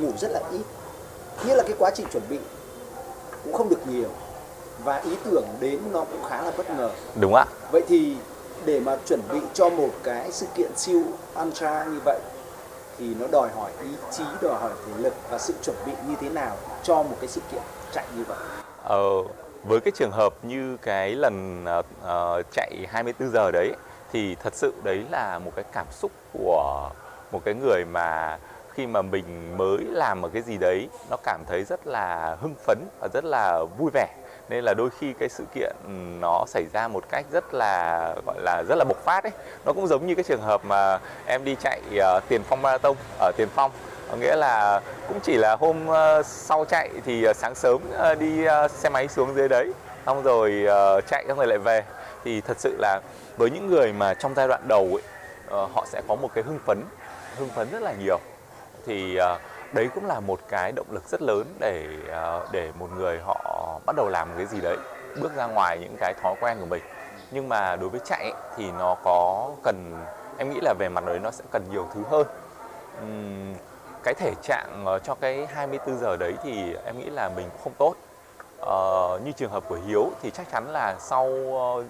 ngủ 0.00 0.12
rất 0.18 0.30
là 0.30 0.40
ít. 0.52 0.62
Nghĩa 1.44 1.54
là 1.54 1.62
cái 1.62 1.74
quá 1.78 1.90
trình 1.94 2.06
chuẩn 2.12 2.22
bị 2.28 2.38
cũng 3.44 3.52
không 3.52 3.68
được 3.68 3.86
nhiều. 3.86 4.08
Và 4.84 4.96
ý 4.96 5.16
tưởng 5.24 5.44
đến 5.60 5.80
nó 5.92 6.00
cũng 6.00 6.22
khá 6.28 6.42
là 6.42 6.52
bất 6.56 6.70
ngờ. 6.70 6.90
Đúng 7.20 7.34
ạ. 7.34 7.46
Vậy 7.72 7.82
thì 7.88 8.16
để 8.64 8.80
mà 8.80 8.96
chuẩn 9.06 9.20
bị 9.32 9.40
cho 9.54 9.70
một 9.70 9.88
cái 10.02 10.32
sự 10.32 10.46
kiện 10.54 10.70
siêu 10.76 11.02
ultra 11.42 11.84
như 11.84 12.00
vậy 12.04 12.18
thì 12.98 13.14
nó 13.20 13.26
đòi 13.26 13.48
hỏi 13.56 13.70
ý 13.82 13.88
chí 14.12 14.24
đòi 14.42 14.54
hỏi 14.54 14.70
thể 14.86 14.92
lực 14.96 15.14
và 15.30 15.38
sự 15.38 15.54
chuẩn 15.62 15.76
bị 15.86 15.92
như 16.08 16.14
thế 16.20 16.28
nào 16.28 16.56
cho 16.82 16.94
một 16.94 17.16
cái 17.20 17.28
sự 17.28 17.40
kiện 17.52 17.62
chạy 17.92 18.04
như 18.16 18.24
vậy? 18.28 18.38
Ờ, 18.84 18.98
với 19.64 19.80
cái 19.80 19.92
trường 19.96 20.10
hợp 20.10 20.34
như 20.42 20.76
cái 20.82 21.14
lần 21.14 21.64
uh, 21.64 22.46
chạy 22.52 22.86
24 22.88 23.30
giờ 23.30 23.50
đấy 23.50 23.72
thì 24.12 24.34
thật 24.34 24.54
sự 24.54 24.74
đấy 24.82 25.04
là 25.10 25.38
một 25.38 25.52
cái 25.56 25.64
cảm 25.72 25.86
xúc 25.90 26.12
của 26.32 26.90
một 27.32 27.44
cái 27.44 27.54
người 27.54 27.84
mà 27.84 28.38
khi 28.78 28.86
mà 28.86 29.02
mình 29.02 29.56
mới 29.56 29.78
làm 29.90 30.20
một 30.20 30.28
cái 30.32 30.42
gì 30.42 30.58
đấy 30.58 30.88
nó 31.10 31.16
cảm 31.22 31.40
thấy 31.46 31.64
rất 31.64 31.86
là 31.86 32.36
hưng 32.40 32.54
phấn 32.66 32.78
và 33.00 33.08
rất 33.14 33.24
là 33.24 33.64
vui 33.78 33.90
vẻ. 33.94 34.14
Nên 34.48 34.64
là 34.64 34.74
đôi 34.74 34.90
khi 34.90 35.12
cái 35.12 35.28
sự 35.28 35.44
kiện 35.54 35.76
ừ, 35.84 35.90
nó 36.20 36.44
xảy 36.46 36.66
ra 36.72 36.88
một 36.88 37.04
cách 37.10 37.26
rất 37.32 37.54
là 37.54 38.14
gọi 38.26 38.40
là 38.40 38.62
rất 38.68 38.74
là 38.78 38.84
bộc 38.84 38.96
phát 39.04 39.24
ấy. 39.24 39.32
Nó 39.64 39.72
cũng 39.72 39.86
giống 39.86 40.06
như 40.06 40.14
cái 40.14 40.24
trường 40.24 40.42
hợp 40.42 40.64
mà 40.64 40.98
em 41.26 41.44
đi 41.44 41.56
chạy 41.60 41.80
uh, 41.96 42.28
tiền 42.28 42.42
phong 42.48 42.62
marathon 42.62 42.96
ở 43.18 43.32
tiền 43.36 43.48
phong 43.54 43.70
có 44.10 44.16
nghĩa 44.16 44.36
là 44.36 44.80
cũng 45.08 45.20
chỉ 45.22 45.36
là 45.36 45.56
hôm 45.56 45.86
ờ, 45.86 46.22
sau 46.22 46.64
chạy 46.64 46.90
thì 47.04 47.24
ờ, 47.24 47.32
sáng 47.32 47.54
sớm 47.54 47.80
ờ, 47.92 48.14
đi 48.14 48.46
xe 48.70 48.88
máy 48.88 49.08
xuống 49.08 49.34
dưới 49.34 49.48
đấy 49.48 49.72
xong 50.06 50.22
rồi 50.22 50.66
chạy 51.06 51.24
xong 51.28 51.36
rồi 51.36 51.46
lại 51.46 51.58
về. 51.58 51.84
Thì 52.24 52.40
thật 52.40 52.56
sự 52.60 52.76
là 52.78 53.00
với 53.36 53.50
những 53.50 53.66
người 53.70 53.92
mà 53.92 54.14
trong 54.14 54.34
giai 54.34 54.48
đoạn 54.48 54.60
đầu 54.68 54.88
ấy 54.92 55.02
họ 55.74 55.86
sẽ 55.86 56.02
có 56.08 56.14
một 56.14 56.28
cái 56.34 56.44
hưng 56.44 56.58
phấn 56.66 56.84
hưng 57.36 57.48
phấn 57.48 57.70
rất 57.70 57.82
là 57.82 57.92
nhiều. 57.92 58.18
Thì 58.86 59.18
đấy 59.72 59.88
cũng 59.94 60.06
là 60.06 60.20
một 60.20 60.40
cái 60.48 60.72
động 60.72 60.86
lực 60.90 61.08
rất 61.08 61.22
lớn 61.22 61.44
để 61.58 61.86
để 62.52 62.72
một 62.78 62.88
người 62.96 63.20
họ 63.26 63.80
bắt 63.86 63.96
đầu 63.96 64.08
làm 64.08 64.28
cái 64.36 64.46
gì 64.46 64.60
đấy 64.60 64.76
bước 65.20 65.36
ra 65.36 65.46
ngoài 65.46 65.78
những 65.80 65.96
cái 66.00 66.14
thói 66.22 66.34
quen 66.40 66.56
của 66.60 66.66
mình. 66.66 66.82
Nhưng 67.30 67.48
mà 67.48 67.76
đối 67.76 67.88
với 67.88 68.00
chạy 68.04 68.22
ấy, 68.22 68.42
thì 68.56 68.70
nó 68.78 68.96
có 69.04 69.50
cần 69.64 70.04
em 70.38 70.50
nghĩ 70.50 70.58
là 70.62 70.74
về 70.78 70.88
mặt 70.88 71.04
đấy 71.06 71.18
nó 71.18 71.30
sẽ 71.30 71.44
cần 71.52 71.62
nhiều 71.70 71.86
thứ 71.94 72.00
hơn 72.10 72.26
cái 74.08 74.14
thể 74.14 74.34
trạng 74.42 74.82
ờ, 74.86 74.98
cho 74.98 75.14
cái 75.14 75.46
24 75.46 75.98
giờ 75.98 76.16
đấy 76.16 76.34
thì 76.42 76.74
em 76.84 76.98
nghĩ 76.98 77.10
là 77.10 77.28
mình 77.28 77.48
cũng 77.50 77.60
không 77.64 77.72
tốt. 77.78 77.94
Ờ, 78.60 79.18
như 79.24 79.32
trường 79.32 79.50
hợp 79.50 79.64
của 79.68 79.78
Hiếu 79.86 80.10
thì 80.22 80.30
chắc 80.30 80.46
chắn 80.52 80.72
là 80.72 80.96
sau 81.00 81.26
uh, 81.26 81.84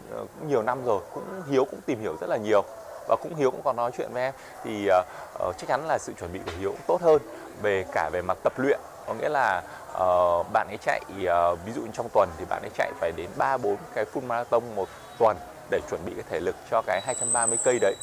nhiều 0.49 0.63
năm 0.63 0.85
rồi 0.85 1.01
cũng 1.15 1.25
Hiếu 1.51 1.65
cũng 1.65 1.81
tìm 1.87 2.01
hiểu 2.01 2.17
rất 2.21 2.27
là 2.31 2.37
nhiều 2.37 2.63
và 3.09 3.17
cũng 3.23 3.35
Hiếu 3.35 3.51
cũng 3.51 3.61
còn 3.65 3.77
nói 3.77 3.91
chuyện 3.97 4.11
với 4.13 4.23
em 4.23 4.35
thì 4.65 4.89
uh, 4.89 5.57
chắc 5.59 5.69
chắn 5.69 5.87
là 5.87 5.99
sự 5.99 6.13
chuẩn 6.21 6.33
bị 6.33 6.41
của 6.47 6.53
Hiếu 6.61 6.71
cũng 6.71 6.81
tốt 6.87 7.03
hơn 7.03 7.23
về 7.63 7.85
cả 7.93 8.11
về 8.13 8.23
mặt 8.23 8.39
tập 8.43 8.53
luyện. 8.57 8.81
Có 9.07 9.15
nghĩa 9.15 9.29
là 9.29 9.63
uh, 9.93 10.47
bạn 10.53 10.67
ấy 10.69 10.79
chạy 10.81 11.01
uh, 11.11 11.59
ví 11.67 11.73
dụ 11.73 11.83
trong 11.93 12.09
tuần 12.15 12.29
thì 12.39 12.45
bạn 12.49 12.63
ấy 12.63 12.71
chạy 12.75 12.93
phải 13.01 13.13
đến 13.17 13.31
3 13.37 13.57
4 13.57 13.77
cái 13.95 14.05
full 14.15 14.27
marathon 14.27 14.63
một 14.77 14.89
tuần 15.19 15.37
để 15.71 15.81
chuẩn 15.91 16.01
bị 16.07 16.13
cái 16.15 16.25
thể 16.31 16.41
lực 16.41 16.57
cho 16.71 16.83
cái 16.87 17.01
230 17.05 17.59
cây 17.65 17.79
đấy. 17.81 17.95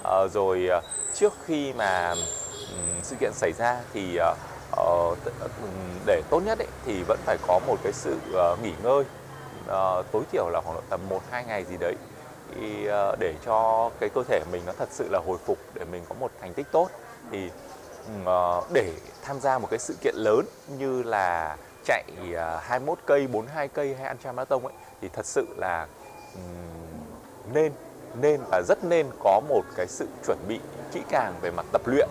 Uh, 0.00 0.32
rồi 0.32 0.68
uh, 0.78 0.84
trước 1.14 1.32
khi 1.46 1.72
mà 1.72 2.14
Ừ, 2.70 2.76
sự 3.02 3.16
kiện 3.20 3.32
xảy 3.32 3.52
ra 3.52 3.76
thì 3.92 4.16
ờ, 4.16 4.34
ờ, 4.70 5.14
ừ, 5.40 5.68
để 6.06 6.22
tốt 6.30 6.40
nhất 6.40 6.58
ấy, 6.58 6.68
thì 6.86 7.02
vẫn 7.02 7.18
phải 7.24 7.36
có 7.46 7.60
một 7.66 7.76
cái 7.82 7.92
sự 7.92 8.16
ờ, 8.34 8.56
nghỉ 8.62 8.72
ngơi 8.82 9.04
tối 10.12 10.22
thiểu 10.32 10.48
là 10.48 10.60
khoảng 10.64 10.74
độ 10.76 10.82
tầm 10.90 11.00
1 11.08 11.20
2 11.30 11.44
ngày 11.44 11.64
gì 11.64 11.76
đấy. 11.80 11.94
Để 13.18 13.34
cho 13.44 13.90
cái 14.00 14.08
cơ 14.14 14.22
thể 14.28 14.40
mình 14.52 14.62
nó 14.66 14.72
thật 14.78 14.88
sự 14.90 15.08
là 15.10 15.20
hồi 15.26 15.38
phục 15.44 15.58
để 15.74 15.84
mình 15.92 16.02
có 16.08 16.14
một 16.20 16.30
thành 16.40 16.54
tích 16.54 16.66
tốt 16.72 16.88
thì 17.32 17.50
ừ, 18.06 18.60
để 18.72 18.92
tham 19.22 19.40
gia 19.40 19.58
một 19.58 19.68
cái 19.70 19.78
sự 19.78 19.94
kiện 20.00 20.14
lớn 20.16 20.46
như 20.78 21.02
là 21.02 21.56
chạy 21.84 22.04
21 22.60 22.98
cây, 23.06 23.26
42 23.26 23.68
cây 23.68 23.94
hay 23.94 24.14
ultra 24.14 24.32
marathon 24.32 24.62
ấy 24.62 24.72
thì 25.00 25.08
thật 25.12 25.26
sự 25.26 25.46
là 25.56 25.86
nên 27.52 27.72
nên 28.20 28.40
và 28.50 28.62
rất 28.68 28.84
nên 28.84 29.06
có 29.18 29.40
một 29.48 29.62
cái 29.76 29.86
sự 29.88 30.06
chuẩn 30.26 30.38
bị 30.48 30.60
kỹ 30.92 31.00
càng 31.08 31.34
về 31.42 31.50
mặt 31.50 31.66
tập 31.72 31.82
luyện. 31.84 32.08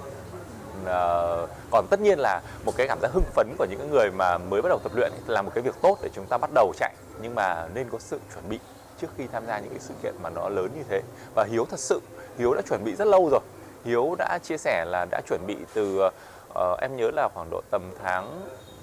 Ờ, 0.85 1.47
còn 1.71 1.87
tất 1.89 2.01
nhiên 2.01 2.19
là 2.19 2.41
một 2.65 2.71
cái 2.77 2.87
cảm 2.87 2.99
giác 3.01 3.11
hưng 3.13 3.23
phấn 3.33 3.55
của 3.57 3.65
những 3.69 3.91
người 3.91 4.11
mà 4.11 4.37
mới 4.37 4.61
bắt 4.61 4.69
đầu 4.69 4.79
tập 4.83 4.91
luyện 4.95 5.11
là 5.27 5.41
một 5.41 5.51
cái 5.55 5.61
việc 5.61 5.75
tốt 5.81 5.97
để 6.01 6.09
chúng 6.13 6.25
ta 6.25 6.37
bắt 6.37 6.49
đầu 6.53 6.73
chạy. 6.77 6.93
Nhưng 7.21 7.35
mà 7.35 7.67
nên 7.73 7.89
có 7.89 7.99
sự 7.99 8.19
chuẩn 8.33 8.49
bị 8.49 8.59
trước 9.01 9.07
khi 9.17 9.27
tham 9.31 9.45
gia 9.47 9.59
những 9.59 9.69
cái 9.69 9.79
sự 9.79 9.93
kiện 10.03 10.15
mà 10.23 10.29
nó 10.29 10.49
lớn 10.49 10.69
như 10.75 10.83
thế. 10.89 11.01
Và 11.35 11.43
Hiếu 11.43 11.65
thật 11.69 11.79
sự 11.79 12.01
Hiếu 12.37 12.53
đã 12.53 12.61
chuẩn 12.69 12.83
bị 12.83 12.95
rất 12.95 13.07
lâu 13.07 13.29
rồi. 13.31 13.41
Hiếu 13.85 14.15
đã 14.17 14.39
chia 14.43 14.57
sẻ 14.57 14.85
là 14.85 15.05
đã 15.11 15.21
chuẩn 15.27 15.47
bị 15.47 15.55
từ 15.73 15.99
uh, 16.49 16.79
em 16.79 16.95
nhớ 16.97 17.11
là 17.13 17.29
khoảng 17.33 17.49
độ 17.51 17.61
tầm 17.71 17.91
tháng 18.03 18.41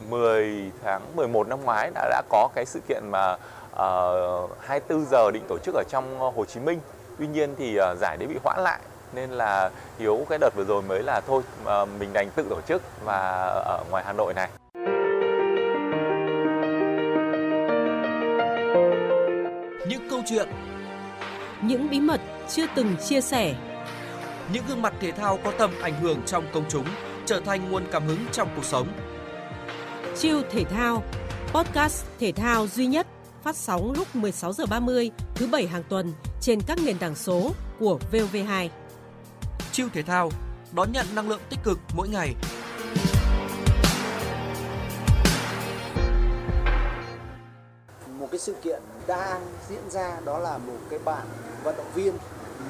10 0.09 0.71
tháng 0.85 1.17
11 1.17 1.49
năm 1.49 1.65
ngoái 1.65 1.91
đã 1.95 2.09
đã 2.11 2.23
có 2.29 2.49
cái 2.55 2.67
sự 2.67 2.81
kiện 2.89 3.03
mà 3.11 3.37
ờ, 3.73 4.45
uh, 4.45 4.51
24 4.61 5.05
giờ 5.11 5.31
định 5.31 5.45
tổ 5.49 5.59
chức 5.59 5.75
ở 5.75 5.83
trong 5.89 6.19
Hồ 6.19 6.45
Chí 6.45 6.61
Minh. 6.61 6.81
Tuy 7.19 7.27
nhiên 7.27 7.55
thì 7.59 7.79
uh, 7.81 7.99
giải 7.99 8.17
đấy 8.17 8.29
bị 8.29 8.39
hoãn 8.45 8.61
lại 8.61 8.81
nên 9.14 9.30
là 9.30 9.71
hiếu 9.99 10.26
cái 10.28 10.38
đợt 10.38 10.50
vừa 10.56 10.64
rồi 10.64 10.83
mới 10.83 11.02
là 11.02 11.21
thôi 11.21 11.42
uh, 11.62 11.88
mình 12.00 12.12
đành 12.12 12.30
tự 12.37 12.47
tổ 12.50 12.61
chức 12.68 12.83
và 13.04 13.18
ở 13.64 13.85
ngoài 13.90 14.04
hà 14.06 14.12
nội 14.12 14.35
này 14.35 14.49
Những 19.88 20.09
câu 20.11 20.23
chuyện, 20.26 20.49
Những 21.62 21.90
bí 21.90 22.00
mật 22.00 22.21
chưa 22.49 22.66
từng 22.75 22.97
chia 22.97 23.21
sẻ, 23.21 23.54
những 24.52 24.64
gương 24.68 24.83
mặt 24.83 24.94
thể 25.00 25.12
thao 25.12 25.38
có 25.44 25.52
tầm 25.59 25.71
ảnh 25.83 26.00
hưởng 26.00 26.23
trong 26.26 26.44
công 26.52 26.64
chúng 26.68 26.87
trở 27.26 27.40
thành 27.40 27.71
nguồn 27.71 27.85
cảm 27.92 28.06
hứng 28.06 28.18
trong 28.33 28.49
cuộc 28.56 28.64
sống. 28.64 28.88
Chiêu 30.16 30.42
thể 30.50 30.64
thao, 30.64 31.02
podcast 31.52 32.04
thể 32.21 32.33
thao 32.33 32.66
duy 32.66 32.87
nhất 32.87 33.06
phát 33.42 33.56
sóng 33.56 33.92
lúc 33.97 34.16
16 34.16 34.52
giờ 34.52 34.66
30 34.66 35.11
thứ 35.35 35.47
bảy 35.47 35.66
hàng 35.66 35.83
tuần 35.88 36.12
trên 36.40 36.61
các 36.61 36.78
nền 36.85 36.99
tảng 36.99 37.14
số 37.14 37.50
của 37.78 37.99
VOV2. 38.12 38.68
Chiêu 39.75 39.88
thể 39.93 40.02
thao 40.02 40.31
đón 40.73 40.93
nhận 40.93 41.07
năng 41.14 41.28
lượng 41.28 41.40
tích 41.50 41.59
cực 41.64 41.78
mỗi 41.97 42.09
ngày. 42.09 42.35
một 48.19 48.28
cái 48.31 48.38
sự 48.38 48.54
kiện 48.62 48.83
đang 49.07 49.40
diễn 49.69 49.90
ra 49.90 50.21
đó 50.25 50.38
là 50.38 50.59
một 50.59 50.78
cái 50.90 50.99
bạn 50.99 51.26
vận 51.64 51.76
động 51.76 51.90
viên 51.95 52.14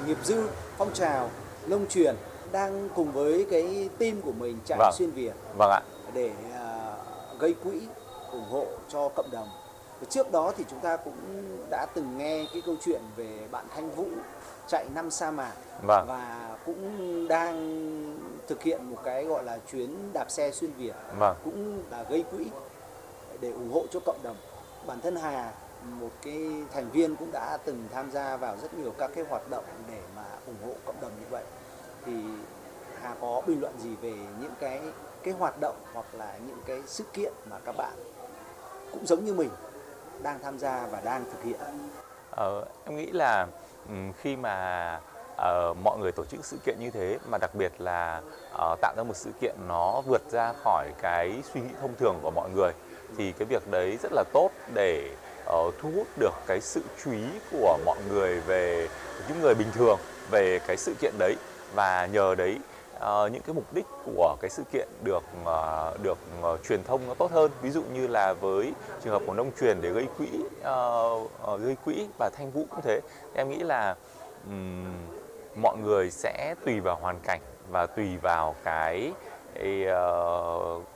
nghiệp 0.07 0.17
dư 0.23 0.47
phong 0.77 0.93
trào 0.93 1.29
nông 1.67 1.85
truyền 1.89 2.15
đang 2.51 2.89
cùng 2.95 3.11
với 3.11 3.45
cái 3.51 3.89
team 3.99 4.21
của 4.21 4.31
mình 4.31 4.57
chạy 4.65 4.77
Vâng. 4.79 4.93
xuyên 4.97 5.11
Việt 5.11 5.33
vâng 5.57 5.69
ạ 5.71 5.81
để 6.13 6.31
à, 6.53 6.95
gây 7.39 7.55
quỹ 7.63 7.81
ủng 8.31 8.49
hộ 8.49 8.65
cho 8.89 9.09
cộng 9.09 9.31
đồng. 9.31 9.49
Và 9.99 10.07
trước 10.09 10.31
đó 10.31 10.53
thì 10.57 10.63
chúng 10.69 10.79
ta 10.79 10.97
cũng 10.97 11.17
đã 11.71 11.85
từng 11.93 12.17
nghe 12.17 12.45
cái 12.53 12.61
câu 12.65 12.75
chuyện 12.85 13.01
về 13.15 13.47
bạn 13.51 13.65
Thanh 13.75 13.95
Vũ 13.95 14.07
chạy 14.67 14.85
năm 14.93 15.11
sa 15.11 15.31
mạc 15.31 15.53
vâng 15.81 16.07
và 16.07 16.57
cũng 16.65 17.27
đang 17.27 17.57
thực 18.47 18.63
hiện 18.63 18.89
một 18.89 18.97
cái 19.03 19.25
gọi 19.25 19.43
là 19.43 19.57
chuyến 19.71 20.13
đạp 20.13 20.31
xe 20.31 20.51
xuyên 20.51 20.71
Việt 20.71 20.95
vâng 21.17 21.35
cũng 21.43 21.83
là 21.91 22.03
gây 22.09 22.23
quỹ 22.31 22.45
để 23.41 23.51
ủng 23.51 23.71
hộ 23.73 23.85
cho 23.91 23.99
cộng 24.05 24.19
đồng. 24.23 24.35
Bản 24.87 25.01
thân 25.01 25.15
Hà 25.15 25.53
một 25.81 26.09
cái 26.21 26.51
thành 26.73 26.89
viên 26.89 27.15
cũng 27.15 27.31
đã 27.31 27.57
từng 27.65 27.87
tham 27.93 28.11
gia 28.11 28.37
vào 28.37 28.57
rất 28.61 28.73
nhiều 28.73 28.93
các 28.97 29.11
cái 29.15 29.23
hoạt 29.29 29.49
động 29.49 29.63
để 29.87 29.99
mà 30.15 30.23
ủng 30.45 30.55
hộ 30.65 30.73
cộng 30.85 31.01
đồng 31.01 31.11
như 31.19 31.25
vậy. 31.29 31.43
Thì 32.05 32.13
Hà 33.01 33.15
có 33.21 33.41
bình 33.47 33.61
luận 33.61 33.73
gì 33.79 33.95
về 34.01 34.13
những 34.41 34.53
cái 34.59 34.81
cái 35.23 35.33
hoạt 35.33 35.59
động 35.61 35.75
hoặc 35.93 36.05
là 36.13 36.37
những 36.47 36.59
cái 36.65 36.81
sự 36.85 37.03
kiện 37.13 37.33
mà 37.49 37.59
các 37.65 37.75
bạn 37.77 37.93
cũng 38.91 39.05
giống 39.05 39.25
như 39.25 39.33
mình 39.33 39.49
đang 40.21 40.39
tham 40.43 40.59
gia 40.59 40.87
và 40.91 41.01
đang 41.01 41.25
thực 41.25 41.43
hiện. 41.43 41.59
Ờ, 42.31 42.65
em 42.85 42.95
nghĩ 42.95 43.05
là 43.11 43.47
Ừ, 43.89 43.95
khi 44.21 44.35
mà 44.35 44.99
uh, 45.33 45.77
mọi 45.83 45.97
người 45.99 46.11
tổ 46.11 46.25
chức 46.25 46.45
sự 46.45 46.57
kiện 46.65 46.75
như 46.79 46.91
thế 46.91 47.17
mà 47.29 47.37
đặc 47.37 47.55
biệt 47.55 47.71
là 47.77 48.21
uh, 48.53 48.81
tạo 48.81 48.93
ra 48.97 49.03
một 49.03 49.15
sự 49.15 49.31
kiện 49.41 49.55
nó 49.67 50.01
vượt 50.01 50.21
ra 50.31 50.53
khỏi 50.63 50.89
cái 51.01 51.41
suy 51.53 51.61
nghĩ 51.61 51.69
thông 51.81 51.95
thường 51.95 52.19
của 52.21 52.31
mọi 52.31 52.49
người 52.49 52.71
thì 53.17 53.31
cái 53.31 53.45
việc 53.45 53.71
đấy 53.71 53.97
rất 54.03 54.11
là 54.13 54.23
tốt 54.33 54.49
để 54.73 55.09
uh, 55.45 55.73
thu 55.81 55.91
hút 55.95 56.07
được 56.19 56.33
cái 56.47 56.61
sự 56.61 56.81
chú 57.03 57.11
ý 57.11 57.25
của 57.51 57.77
mọi 57.85 57.97
người 58.09 58.39
về 58.39 58.87
những 59.29 59.41
người 59.41 59.55
bình 59.55 59.71
thường 59.73 59.99
về 60.31 60.59
cái 60.67 60.77
sự 60.77 60.93
kiện 61.01 61.13
đấy. 61.17 61.35
Và 61.73 62.05
nhờ 62.05 62.35
đấy 62.35 62.57
Ờ, 63.05 63.27
những 63.27 63.41
cái 63.41 63.53
mục 63.53 63.73
đích 63.73 63.85
của 64.05 64.35
cái 64.41 64.49
sự 64.49 64.63
kiện 64.71 64.87
được 65.03 65.23
uh, 65.41 66.01
được 66.01 66.17
uh, 66.53 66.59
truyền 66.63 66.83
thông 66.83 67.07
nó 67.07 67.13
tốt 67.13 67.31
hơn. 67.31 67.51
Ví 67.61 67.69
dụ 67.69 67.83
như 67.93 68.07
là 68.07 68.33
với 68.33 68.73
trường 69.03 69.13
hợp 69.13 69.21
của 69.27 69.33
nông 69.33 69.51
truyền 69.59 69.81
để 69.81 69.89
gây 69.89 70.07
quỹ 70.17 70.27
uh, 70.35 71.31
uh, 71.53 71.61
gây 71.61 71.75
quỹ 71.85 72.07
và 72.19 72.29
thanh 72.37 72.51
vũ 72.51 72.65
cũng 72.69 72.79
thế. 72.83 72.99
Em 73.35 73.49
nghĩ 73.49 73.57
là 73.57 73.95
um, 74.47 74.93
mọi 75.61 75.77
người 75.77 76.11
sẽ 76.11 76.55
tùy 76.65 76.79
vào 76.79 76.95
hoàn 77.01 77.19
cảnh 77.19 77.41
và 77.71 77.85
tùy 77.85 78.17
vào 78.21 78.55
cái 78.63 79.13
cái 79.53 79.85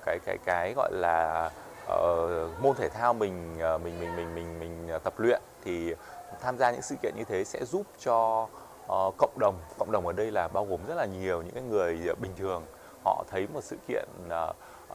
cái 0.06 0.20
cái, 0.25 0.38
cái 0.46 0.74
gọi 0.75 0.92
là 0.94 1.50
uh, 1.86 2.62
môn 2.62 2.75
thể 2.75 2.89
thao 2.89 3.13
mình 3.13 3.56
ờ, 3.60 3.78
mình 3.78 4.00
mình 4.00 4.16
mình 4.16 4.36
mình 4.36 4.60
mình 4.60 5.00
tập 5.04 5.13
luyện 5.18 5.42
thì 5.66 5.94
tham 6.42 6.58
gia 6.58 6.72
những 6.72 6.82
sự 6.82 6.96
kiện 7.04 7.13
như 7.18 7.24
thế 7.24 7.44
sẽ 7.44 7.66
giúp 7.66 7.86
cho 8.00 8.48
Ờ, 8.89 9.12
cộng 9.17 9.39
đồng 9.39 9.55
cộng 9.77 9.91
đồng 9.91 10.08
ở 10.08 10.13
đây 10.13 10.31
là 10.31 10.48
bao 10.48 10.65
gồm 10.65 10.79
rất 10.88 10.96
là 10.96 11.05
nhiều 11.05 11.41
những 11.41 11.53
cái 11.53 11.63
người 11.63 12.00
ờ, 12.08 12.15
bình 12.22 12.31
thường. 12.38 12.63
Họ 13.05 13.24
thấy 13.31 13.48
một 13.53 13.63
sự 13.63 13.77
kiện 13.88 14.05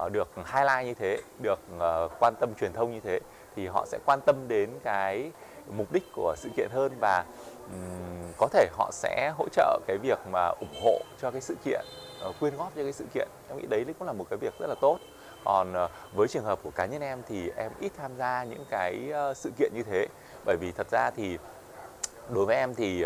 uh, 0.04 0.12
được 0.12 0.28
highlight 0.36 0.86
như 0.86 0.94
thế 0.94 1.18
được 1.42 1.58
uh, 1.76 2.12
quan 2.20 2.34
tâm 2.40 2.54
truyền 2.60 2.72
thông 2.72 2.92
như 2.92 3.00
thế 3.00 3.20
thì 3.56 3.66
họ 3.66 3.86
sẽ 3.86 3.98
quan 4.06 4.20
tâm 4.26 4.48
đến 4.48 4.70
cái 4.84 5.30
mục 5.68 5.92
đích 5.92 6.02
của 6.14 6.34
sự 6.36 6.48
kiện 6.56 6.68
hơn 6.72 6.92
và 7.00 7.24
um, 7.72 8.32
có 8.38 8.48
thể 8.52 8.68
họ 8.72 8.90
sẽ 8.92 9.32
hỗ 9.38 9.48
trợ 9.48 9.80
cái 9.86 9.98
việc 9.98 10.18
mà 10.32 10.48
ủng 10.60 10.82
hộ 10.82 11.00
cho 11.20 11.30
cái 11.30 11.40
sự 11.40 11.56
kiện 11.64 11.84
uh, 12.28 12.34
quyên 12.40 12.56
góp 12.56 12.72
cho 12.76 12.82
cái 12.82 12.92
sự 12.92 13.04
kiện. 13.14 13.28
Em 13.48 13.58
nghĩ 13.58 13.66
đấy 13.66 13.84
cũng 13.98 14.06
là 14.06 14.12
một 14.12 14.24
cái 14.30 14.36
việc 14.36 14.54
rất 14.60 14.66
là 14.66 14.74
tốt. 14.80 14.98
Còn 15.44 15.74
với 16.14 16.28
trường 16.28 16.44
hợp 16.44 16.58
của 16.62 16.70
cá 16.70 16.86
nhân 16.86 17.02
em 17.02 17.22
thì 17.28 17.50
em 17.56 17.72
ít 17.80 17.92
tham 17.96 18.16
gia 18.16 18.44
những 18.44 18.64
cái 18.70 19.12
sự 19.34 19.50
kiện 19.58 19.72
như 19.74 19.82
thế. 19.82 20.06
Bởi 20.44 20.56
vì 20.60 20.72
thật 20.72 20.86
ra 20.90 21.10
thì 21.10 21.38
đối 22.30 22.46
với 22.46 22.56
em 22.56 22.74
thì 22.74 23.04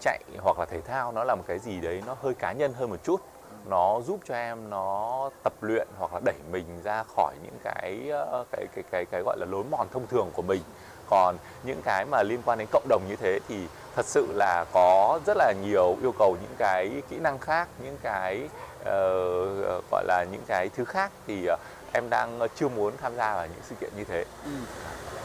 chạy 0.00 0.20
hoặc 0.38 0.58
là 0.58 0.66
thể 0.66 0.80
thao 0.80 1.12
nó 1.12 1.24
là 1.24 1.34
một 1.34 1.44
cái 1.46 1.58
gì 1.58 1.80
đấy 1.80 2.02
nó 2.06 2.16
hơi 2.22 2.34
cá 2.34 2.52
nhân 2.52 2.72
hơn 2.72 2.90
một 2.90 3.04
chút. 3.04 3.20
Nó 3.64 4.00
giúp 4.00 4.20
cho 4.28 4.34
em 4.34 4.70
nó 4.70 5.30
tập 5.44 5.52
luyện 5.60 5.88
hoặc 5.98 6.14
là 6.14 6.20
đẩy 6.24 6.34
mình 6.52 6.64
ra 6.84 7.02
khỏi 7.02 7.34
những 7.42 7.58
cái 7.64 8.10
ờ, 8.10 8.44
cái 8.52 8.66
cái 8.74 8.84
cái 8.90 9.04
cái 9.04 9.22
gọi 9.22 9.36
là 9.38 9.46
lối 9.50 9.64
mòn 9.70 9.88
thông 9.92 10.06
thường 10.06 10.30
của 10.34 10.42
mình. 10.42 10.62
Còn 11.10 11.36
những 11.64 11.80
cái 11.84 12.04
mà 12.10 12.22
liên 12.22 12.42
quan 12.44 12.58
đến 12.58 12.68
cộng 12.72 12.88
đồng 12.88 13.02
như 13.08 13.16
thế 13.16 13.38
thì 13.48 13.66
thật 13.96 14.06
sự 14.06 14.26
là 14.34 14.64
có 14.72 15.20
rất 15.26 15.36
là 15.36 15.52
nhiều 15.62 15.96
yêu 16.02 16.12
cầu 16.18 16.36
những 16.42 16.54
cái 16.58 17.02
kỹ 17.08 17.18
năng 17.18 17.38
khác 17.38 17.68
những 17.84 17.96
cái 18.02 18.48
ờ, 18.84 19.80
gọi 19.90 20.04
là 20.04 20.24
những 20.32 20.42
cái 20.46 20.68
thứ 20.68 20.84
khác 20.84 21.12
thì 21.26 21.46
ờ, 21.46 21.56
em 21.92 22.10
đang 22.10 22.40
chưa 22.54 22.68
muốn 22.68 22.96
tham 22.96 23.16
gia 23.16 23.34
vào 23.34 23.46
những 23.46 23.62
sự 23.62 23.74
kiện 23.80 23.90
như 23.96 24.04
thế. 24.04 24.24
Ừ. 24.44 24.50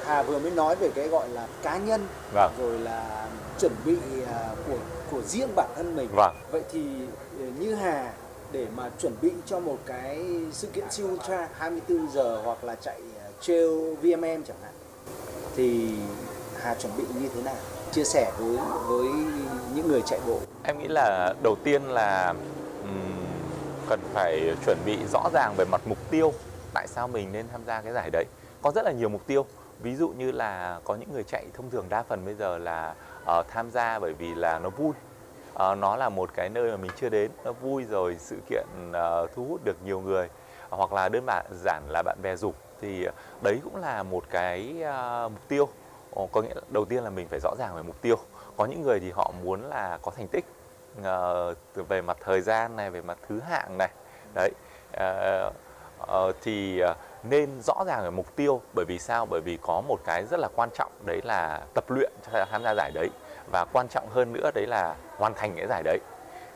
Hà 0.06 0.24
vừa 0.24 0.40
mới 0.40 0.52
nói 0.52 0.76
về 0.76 0.90
cái 0.96 1.08
gọi 1.08 1.30
là 1.30 1.48
cá 1.64 1.78
nhân 1.78 2.08
vâng. 2.34 2.54
rồi 2.58 2.80
là 2.80 3.28
chuẩn 3.60 3.72
bị 3.86 3.98
à, 4.28 4.50
của 4.68 4.78
của 5.12 5.22
riêng 5.22 5.50
bản 5.56 5.70
thân 5.76 5.96
mình. 5.96 6.10
vâng 6.16 6.36
Vậy 6.52 6.62
thì 6.72 6.82
ờ, 7.40 7.46
như 7.60 7.76
Hà 7.76 8.14
để 8.52 8.68
mà 8.76 8.90
chuẩn 9.00 9.14
bị 9.22 9.32
cho 9.46 9.60
một 9.60 9.78
cái 9.86 10.26
sự 10.52 10.68
kiện 10.68 10.92
siêu 10.92 11.08
ultra 11.08 11.48
24 11.58 12.08
giờ 12.12 12.42
hoặc 12.44 12.64
là 12.64 12.76
chạy 12.76 13.02
ờ, 13.20 13.32
trail 13.42 13.96
VMM 13.96 14.44
chẳng 14.44 14.58
hạn 14.64 14.74
thì 15.56 15.96
Hà 16.62 16.76
chuẩn 16.76 16.94
bị 16.98 17.04
như 17.22 17.30
thế 17.36 17.42
nào? 17.42 17.56
Chia 17.92 18.04
sẻ 18.04 18.32
với 18.40 18.58
với 18.88 19.08
những 19.76 19.88
người 19.88 20.02
chạy 20.06 20.20
bộ. 20.28 20.40
Em 20.64 20.80
nghĩ 20.80 20.88
là 20.88 21.34
đầu 21.44 21.56
tiên 21.64 21.84
là 21.84 22.34
cần 23.90 24.00
phải 24.14 24.56
chuẩn 24.66 24.78
bị 24.86 24.98
rõ 25.14 25.30
ràng 25.34 25.54
về 25.58 25.66
mặt 25.66 25.82
mục 25.86 25.98
tiêu 26.12 26.34
tại 26.74 26.88
sao 26.88 27.08
mình 27.08 27.32
nên 27.32 27.46
tham 27.52 27.62
gia 27.68 27.82
cái 27.82 27.94
giải 27.94 28.10
đấy. 28.10 28.26
Có 28.62 28.72
rất 28.76 28.86
là 28.86 28.92
nhiều 28.92 29.10
mục 29.10 29.28
tiêu. 29.28 29.46
Ví 29.80 29.96
dụ 29.96 30.10
như 30.10 30.32
là 30.32 30.80
có 30.84 30.96
những 30.96 31.14
người 31.14 31.24
chạy 31.24 31.46
thông 31.54 31.70
thường 31.70 31.86
đa 31.90 32.04
phần 32.04 32.26
bây 32.26 32.36
giờ 32.36 32.58
là 32.58 32.94
Ờ, 33.26 33.44
tham 33.48 33.72
gia 33.72 34.00
bởi 34.00 34.14
vì 34.14 34.36
là 34.36 34.60
nó 34.60 34.70
vui. 34.70 34.94
Ờ, 35.54 35.76
nó 35.76 35.96
là 35.96 36.10
một 36.10 36.30
cái 36.34 36.50
nơi 36.50 36.72
mà 36.72 36.78
mình 36.78 36.92
chưa 36.96 37.10
đến, 37.10 37.32
nó 37.44 37.52
vui 37.52 37.84
rồi 37.84 38.16
sự 38.20 38.38
kiện 38.50 38.66
uh, 38.90 39.30
thu 39.36 39.46
hút 39.50 39.62
được 39.64 39.78
nhiều 39.84 40.02
người 40.02 40.30
hoặc 40.70 40.94
là 40.94 41.10
đơn 41.10 41.24
giản 41.28 41.46
giản 41.52 41.84
là 41.90 42.04
bạn 42.06 42.18
bè 42.22 42.36
rủ 42.36 42.54
thì 42.82 43.08
đấy 43.42 43.60
cũng 43.64 43.76
là 43.76 44.04
một 44.04 44.24
cái 44.30 44.76
uh, 44.80 45.32
mục 45.32 45.42
tiêu. 45.48 45.68
Có 46.32 46.42
nghĩa 46.42 46.54
là 46.56 46.62
đầu 46.70 46.86
tiên 46.86 47.04
là 47.04 47.10
mình 47.10 47.28
phải 47.28 47.40
rõ 47.40 47.56
ràng 47.60 47.76
về 47.76 47.82
mục 47.82 48.02
tiêu. 48.02 48.16
Có 48.58 48.66
những 48.66 48.82
người 48.82 49.00
thì 49.00 49.12
họ 49.12 49.32
muốn 49.44 49.70
là 49.70 50.00
có 50.02 50.12
thành 50.12 50.28
tích 50.28 50.46
uh, 51.00 51.88
về 51.90 52.02
mặt 52.02 52.18
thời 52.20 52.42
gian 52.42 52.76
này 52.76 52.90
về 52.90 53.02
mặt 53.02 53.18
thứ 53.28 53.40
hạng 53.40 53.78
này 53.78 53.90
đấy 54.36 54.52
uh, 54.98 55.54
uh, 56.02 56.36
thì 56.42 56.84
uh, 56.92 56.98
nên 57.24 57.62
rõ 57.62 57.84
ràng 57.88 58.04
là 58.04 58.10
mục 58.10 58.36
tiêu 58.36 58.62
bởi 58.76 58.86
vì 58.86 59.00
sao? 59.00 59.26
Bởi 59.26 59.42
vì 59.42 59.58
có 59.62 59.82
một 59.82 60.00
cái 60.06 60.24
rất 60.24 60.40
là 60.40 60.48
quan 60.56 60.70
trọng 60.78 60.92
đấy 61.06 61.22
là 61.24 61.62
tập 61.74 61.84
luyện 61.88 62.12
cho 62.26 62.46
tham 62.52 62.64
gia 62.64 62.74
giải 62.76 62.92
đấy. 62.92 63.10
Và 63.52 63.66
quan 63.74 63.88
trọng 63.88 64.10
hơn 64.10 64.34
nữa 64.34 64.52
đấy 64.54 64.68
là 64.68 64.96
hoàn 65.18 65.34
thành 65.34 65.56
cái 65.56 65.68
giải 65.68 65.84
đấy. 65.84 66.00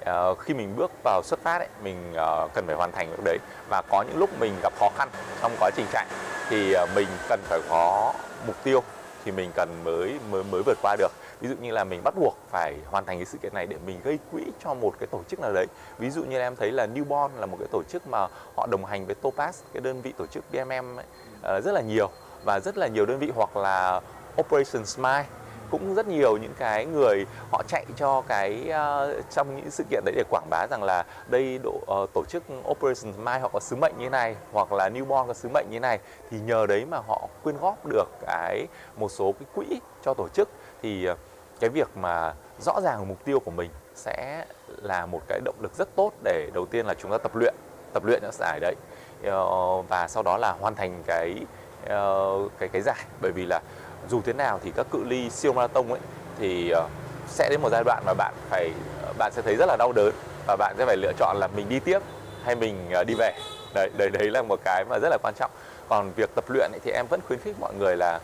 À, 0.05 0.13
khi 0.39 0.53
mình 0.53 0.75
bước 0.75 0.91
vào 1.03 1.21
xuất 1.23 1.39
phát 1.39 1.57
ấy, 1.57 1.67
mình 1.83 2.13
uh, 2.13 2.53
cần 2.53 2.67
phải 2.67 2.75
hoàn 2.75 2.91
thành 2.91 3.09
được 3.09 3.23
đấy. 3.23 3.37
Và 3.69 3.81
có 3.89 4.03
những 4.07 4.17
lúc 4.17 4.29
mình 4.39 4.53
gặp 4.63 4.73
khó 4.79 4.89
khăn 4.97 5.09
trong 5.41 5.51
quá 5.59 5.69
trình 5.75 5.85
chạy 5.91 6.05
thì 6.49 6.75
uh, 6.83 6.89
mình 6.95 7.07
cần 7.29 7.39
phải 7.43 7.59
có 7.69 8.13
mục 8.47 8.55
tiêu 8.63 8.83
thì 9.25 9.31
mình 9.31 9.51
cần 9.55 9.83
mới 9.83 10.19
mới 10.31 10.43
mới 10.43 10.61
vượt 10.65 10.77
qua 10.81 10.95
được 10.95 11.11
ví 11.41 11.49
dụ 11.49 11.55
như 11.61 11.71
là 11.71 11.83
mình 11.83 12.01
bắt 12.03 12.13
buộc 12.17 12.37
phải 12.49 12.75
hoàn 12.85 13.05
thành 13.05 13.17
cái 13.17 13.25
sự 13.25 13.37
kiện 13.37 13.53
này 13.53 13.67
để 13.67 13.77
mình 13.85 13.99
gây 14.03 14.19
quỹ 14.31 14.43
cho 14.63 14.73
một 14.73 14.93
cái 14.99 15.07
tổ 15.07 15.23
chức 15.27 15.39
nào 15.39 15.53
đấy. 15.53 15.65
Ví 15.97 16.09
dụ 16.09 16.23
như 16.23 16.39
em 16.39 16.55
thấy 16.55 16.71
là 16.71 16.87
Newborn 16.87 17.29
là 17.39 17.45
một 17.45 17.57
cái 17.59 17.67
tổ 17.71 17.83
chức 17.89 18.07
mà 18.07 18.27
họ 18.55 18.67
đồng 18.71 18.85
hành 18.85 19.05
với 19.05 19.15
Topaz 19.21 19.51
cái 19.73 19.81
đơn 19.81 20.01
vị 20.01 20.13
tổ 20.17 20.25
chức 20.27 20.43
BMM 20.51 20.99
ấy, 20.99 21.05
ờ, 21.41 21.61
rất 21.61 21.71
là 21.71 21.81
nhiều 21.81 22.09
và 22.45 22.59
rất 22.59 22.77
là 22.77 22.87
nhiều 22.87 23.05
đơn 23.05 23.19
vị 23.19 23.31
hoặc 23.35 23.57
là 23.57 24.01
Operation 24.41 24.85
Smile 24.85 25.25
cũng 25.71 25.95
rất 25.95 26.07
nhiều 26.07 26.37
những 26.37 26.53
cái 26.57 26.85
người 26.85 27.25
họ 27.51 27.63
chạy 27.67 27.85
cho 27.95 28.21
cái 28.27 28.69
uh, 28.69 29.25
trong 29.31 29.55
những 29.55 29.71
sự 29.71 29.83
kiện 29.89 30.03
đấy 30.05 30.13
để 30.17 30.23
quảng 30.29 30.49
bá 30.49 30.67
rằng 30.71 30.83
là 30.83 31.05
đây 31.27 31.59
độ 31.63 31.79
uh, 32.03 32.09
tổ 32.13 32.23
chức 32.29 32.43
Operation 32.69 33.13
Smile 33.13 33.39
họ 33.39 33.49
có 33.53 33.59
sứ 33.59 33.75
mệnh 33.75 33.93
như 33.97 34.09
này 34.09 34.35
hoặc 34.51 34.73
là 34.73 34.89
Newborn 34.89 35.27
có 35.27 35.33
sứ 35.33 35.49
mệnh 35.49 35.65
như 35.69 35.79
này 35.79 35.99
thì 36.31 36.39
nhờ 36.39 36.65
đấy 36.65 36.85
mà 36.85 36.97
họ 37.07 37.27
quyên 37.43 37.57
góp 37.57 37.85
được 37.85 38.07
cái 38.25 38.67
một 38.95 39.11
số 39.11 39.33
cái 39.39 39.47
quỹ 39.55 39.79
cho 40.05 40.13
tổ 40.13 40.27
chức 40.33 40.49
thì 40.81 41.05
ờ, 41.05 41.15
cái 41.59 41.69
việc 41.69 41.97
mà 41.97 42.33
rõ 42.59 42.81
ràng 42.81 43.07
mục 43.07 43.25
tiêu 43.25 43.39
của 43.39 43.51
mình 43.51 43.69
sẽ 43.95 44.45
là 44.81 45.05
một 45.05 45.21
cái 45.27 45.39
động 45.45 45.55
lực 45.61 45.71
rất 45.77 45.95
tốt 45.95 46.11
để 46.23 46.49
đầu 46.53 46.65
tiên 46.65 46.85
là 46.85 46.93
chúng 46.93 47.11
ta 47.11 47.17
tập 47.17 47.35
luyện 47.35 47.55
tập 47.93 48.05
luyện 48.05 48.21
cho 48.21 48.31
giải 48.31 48.59
đấy 48.59 48.75
uh, 49.19 49.89
và 49.89 50.07
sau 50.07 50.23
đó 50.23 50.37
là 50.37 50.51
hoàn 50.51 50.75
thành 50.75 51.03
cái 51.07 51.35
uh, 51.83 52.51
cái 52.59 52.69
cái 52.69 52.81
giải. 52.81 53.05
Bởi 53.21 53.31
vì 53.31 53.45
là 53.45 53.61
dù 54.09 54.21
thế 54.21 54.33
nào 54.33 54.59
thì 54.63 54.71
các 54.75 54.87
cự 54.91 55.03
ly 55.03 55.29
siêu 55.29 55.53
marathon 55.53 55.89
ấy 55.89 55.99
thì 56.39 56.69
ờ, 56.69 56.87
sẽ 57.27 57.49
đến 57.49 57.61
một 57.61 57.69
giai 57.71 57.83
đoạn 57.85 58.03
mà 58.05 58.13
bạn 58.13 58.33
phải 58.49 58.71
ờ, 59.03 59.13
bạn 59.17 59.31
sẽ 59.35 59.41
thấy 59.41 59.55
rất 59.55 59.65
là 59.65 59.75
đau 59.79 59.91
đớn 59.91 60.11
và 60.47 60.55
bạn 60.55 60.75
sẽ 60.77 60.85
phải 60.85 60.97
lựa 60.97 61.11
chọn 61.19 61.37
là 61.39 61.47
mình 61.47 61.69
đi 61.69 61.79
tiếp 61.79 61.99
hay 62.43 62.55
mình 62.55 62.89
ờ, 62.91 63.03
đi 63.03 63.13
về. 63.13 63.33
Đấy 63.73 63.89
đấy 63.97 64.09
đấy 64.09 64.29
là 64.31 64.41
một 64.41 64.59
cái 64.65 64.85
mà 64.89 64.99
rất 64.99 65.09
là 65.09 65.17
quan 65.23 65.33
trọng. 65.37 65.51
Còn 65.89 66.11
việc 66.15 66.29
tập 66.35 66.43
luyện 66.47 66.71
ấy, 66.73 66.79
thì 66.83 66.91
em 66.91 67.05
vẫn 67.09 67.21
khuyến 67.27 67.39
khích 67.39 67.55
mọi 67.59 67.73
người 67.73 67.97
là 67.97 68.19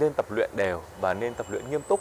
nên 0.00 0.12
tập 0.12 0.26
luyện 0.28 0.50
đều 0.56 0.80
và 1.00 1.14
nên 1.14 1.34
tập 1.34 1.46
luyện 1.50 1.70
nghiêm 1.70 1.82
túc. 1.88 2.00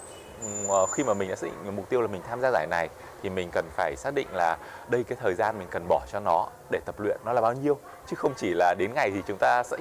Khi 0.92 1.04
mà 1.04 1.14
mình 1.14 1.30
đã 1.30 1.36
xác 1.36 1.48
định 1.48 1.76
mục 1.76 1.90
tiêu 1.90 2.02
là 2.02 2.08
mình 2.08 2.22
tham 2.30 2.42
gia 2.42 2.52
giải 2.52 2.68
này 2.68 2.90
thì 3.24 3.30
mình 3.30 3.50
cần 3.52 3.66
phải 3.76 3.96
xác 3.96 4.14
định 4.14 4.28
là 4.32 4.58
đây 4.88 5.04
cái 5.04 5.18
thời 5.22 5.34
gian 5.34 5.60
mình 5.60 5.68
cần 5.72 5.86
bỏ 5.88 6.02
cho 6.12 6.20
nó 6.20 6.48
để 6.72 6.80
tập 6.86 6.96
luyện 6.98 7.18
nó 7.26 7.34
là 7.34 7.42
bao 7.42 7.54
nhiêu 7.54 7.78
chứ 8.08 8.16
không 8.16 8.34
chỉ 8.38 8.54
là 8.54 8.76
đến 8.78 8.94
ngày 8.94 9.12
thì 9.12 9.22
chúng 9.28 9.38
ta 9.38 9.64
sẽ 9.64 9.78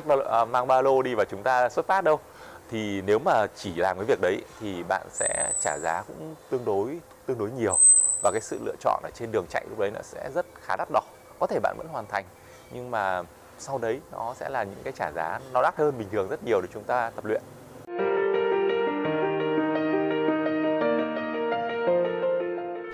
mang 0.50 0.67
ba 0.67 0.83
lô 0.83 1.02
đi 1.02 1.14
và 1.14 1.25
chúng 1.25 1.43
ta 1.43 1.69
xuất 1.69 1.87
phát 1.87 2.05
đâu 2.05 2.21
thì 2.73 3.02
nếu 3.02 3.19
mà 3.19 3.47
chỉ 3.57 3.75
làm 3.75 3.97
cái 3.97 4.05
việc 4.05 4.21
đấy 4.21 4.43
thì 4.61 4.83
bạn 4.88 5.07
sẽ 5.11 5.52
trả 5.61 5.79
giá 5.79 6.02
cũng 6.09 6.35
tương 6.50 6.64
đối 6.64 6.99
tương 7.26 7.38
đối 7.38 7.50
nhiều. 7.50 7.79
Và 8.23 8.31
cái 8.31 8.41
sự 8.41 8.59
lựa 8.64 8.75
chọn 8.81 9.02
ở 9.02 9.11
trên 9.14 9.33
đường 9.33 9.47
chạy 9.49 9.64
lúc 9.71 9.79
đấy 9.79 9.91
nó 9.95 10.00
sẽ 10.02 10.31
rất 10.35 10.47
khá 10.62 10.76
đắt 10.76 10.88
đỏ. 10.93 11.00
Có 11.41 11.47
thể 11.47 11.61
bạn 11.62 11.76
vẫn 11.79 11.87
hoàn 11.88 12.07
thành 12.07 12.25
nhưng 12.71 12.91
mà 12.91 13.23
sau 13.59 13.79
đấy 13.79 14.00
nó 14.12 14.35
sẽ 14.37 14.49
là 14.49 14.62
những 14.64 14.83
cái 14.85 14.93
trả 14.97 15.11
giá 15.14 15.41
nó 15.52 15.62
đắt 15.62 15.76
hơn 15.76 15.99
bình 15.99 16.09
thường 16.12 16.29
rất 16.29 16.45
nhiều 16.45 16.61
để 16.61 16.69
chúng 16.75 16.85
ta 16.85 17.11
tập 17.11 17.25
luyện. 17.25 17.43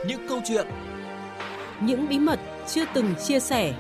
Những 0.07 0.27
câu 0.29 0.39
chuyện 0.45 0.67
những 1.81 2.09
bí 2.09 2.19
mật 2.19 2.39
chưa 2.67 2.85
từng 2.95 3.15
chia 3.15 3.41
sẻ 3.41 3.73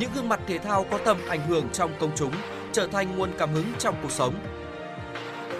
những 0.00 0.10
gương 0.14 0.28
mặt 0.28 0.40
thể 0.46 0.58
thao 0.58 0.84
có 0.90 0.98
tầm 1.04 1.18
ảnh 1.28 1.40
hưởng 1.48 1.68
trong 1.72 1.90
công 2.00 2.10
chúng 2.16 2.32
trở 2.72 2.86
thành 2.86 3.16
nguồn 3.16 3.32
cảm 3.38 3.54
hứng 3.54 3.72
trong 3.78 3.94
cuộc 4.02 4.10
sống 4.10 4.34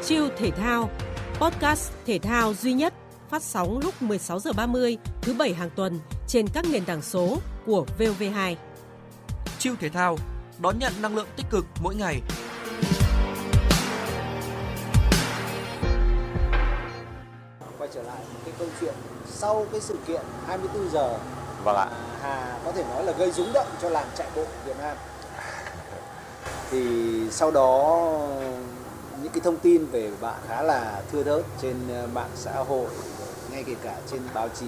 Chiêu 0.06 0.28
thể 0.36 0.50
thao 0.50 0.90
podcast 1.34 1.92
thể 2.06 2.18
thao 2.18 2.54
duy 2.54 2.72
nhất 2.72 2.94
phát 3.30 3.42
sóng 3.42 3.78
lúc 3.78 4.02
16 4.02 4.40
giờ 4.40 4.52
30 4.56 4.96
thứ 5.22 5.34
bảy 5.34 5.54
hàng 5.54 5.70
tuần 5.76 6.00
trên 6.28 6.46
các 6.48 6.64
nền 6.72 6.84
tảng 6.84 7.02
số 7.02 7.38
của 7.66 7.86
VOV2. 7.98 8.54
Chiêu 9.58 9.74
thể 9.80 9.88
thao 9.88 10.18
đón 10.58 10.78
nhận 10.78 10.92
năng 11.02 11.16
lượng 11.16 11.26
tích 11.36 11.46
cực 11.50 11.64
mỗi 11.82 11.94
ngày. 11.94 12.22
Quay 17.78 17.90
trở 17.94 18.02
lại 18.02 18.18
một 18.34 18.40
cái 18.44 18.54
câu 18.58 18.68
chuyện 18.80 18.94
sau 19.26 19.66
cái 19.72 19.80
sự 19.80 19.98
kiện 20.06 20.22
24 20.46 20.90
giờ 20.90 21.18
vâng 21.64 21.76
ạ. 21.76 21.88
Hà 22.22 22.58
có 22.64 22.72
thể 22.72 22.84
nói 22.84 23.04
là 23.04 23.12
gây 23.12 23.30
rúng 23.30 23.52
động 23.52 23.68
cho 23.82 23.88
làng 23.88 24.08
chạy 24.16 24.26
bộ 24.36 24.44
Việt 24.66 24.76
Nam. 24.78 24.96
Thì 26.70 26.80
sau 27.30 27.50
đó 27.50 28.08
những 29.22 29.32
cái 29.32 29.40
thông 29.40 29.58
tin 29.58 29.86
về 29.86 30.10
bạn 30.20 30.40
khá 30.48 30.62
là 30.62 31.02
thưa 31.12 31.22
thớt 31.22 31.42
trên 31.62 31.76
ờ, 31.88 32.06
mạng 32.14 32.30
xã 32.34 32.52
hội 32.52 32.86
ngay 33.50 33.64
kể 33.66 33.74
cả 33.82 33.98
trên 34.10 34.20
báo 34.34 34.48
chí 34.48 34.66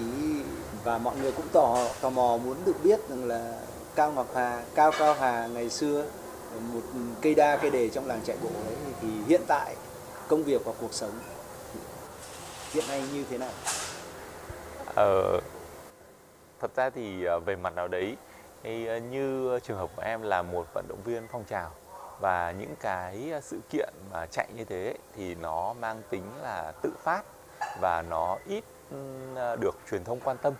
và 0.83 0.97
mọi 0.97 1.15
người 1.21 1.31
cũng 1.31 1.47
tò 1.53 1.77
tò 2.01 2.09
mò 2.09 2.37
muốn 2.45 2.57
được 2.65 2.75
biết 2.83 3.09
rằng 3.09 3.27
là 3.27 3.53
Cao 3.95 4.11
Ngọc 4.11 4.27
Hà, 4.35 4.63
Cao 4.75 4.91
Cao 4.99 5.13
Hà 5.13 5.47
ngày 5.47 5.69
xưa 5.69 6.05
ờ, 6.53 6.59
một 6.73 6.81
cây 7.21 7.35
đa 7.35 7.57
cây 7.57 7.71
đề 7.71 7.89
trong 7.89 8.07
làng 8.07 8.21
chạy 8.25 8.37
bộ 8.43 8.49
ấy 8.65 8.75
thì 9.01 9.07
hiện 9.27 9.41
tại 9.47 9.75
công 10.27 10.43
việc 10.43 10.65
và 10.65 10.73
cuộc 10.81 10.93
sống 10.93 11.11
hiện 12.73 12.83
nay 12.87 13.03
như 13.13 13.23
thế 13.29 13.37
nào? 13.37 13.51
Ờ, 14.95 15.39
thật 16.61 16.71
ra 16.75 16.89
thì 16.89 17.23
ờ, 17.23 17.39
về 17.39 17.55
mặt 17.55 17.75
nào 17.75 17.87
đấy 17.87 18.15
như 19.11 19.59
trường 19.63 19.77
hợp 19.77 19.89
của 19.95 20.01
em 20.01 20.21
là 20.21 20.41
một 20.41 20.67
vận 20.73 20.85
động 20.87 20.99
viên 21.05 21.27
phong 21.31 21.43
trào 21.43 21.71
và 22.19 22.51
những 22.51 22.75
cái 22.79 23.29
ờ, 23.33 23.41
sự 23.41 23.59
kiện 23.69 23.93
mà 24.11 24.25
chạy 24.25 24.47
như 24.55 24.63
thế 24.63 24.95
thì 25.15 25.35
nó 25.35 25.73
mang 25.73 26.01
tính 26.09 26.23
là 26.41 26.73
tự 26.81 26.91
phát 27.03 27.21
và 27.81 28.01
nó 28.09 28.37
ít 28.47 28.63
ờ, 29.35 29.55
được 29.61 29.75
truyền 29.91 30.03
thông 30.03 30.19
quan 30.19 30.37
tâm. 30.37 30.53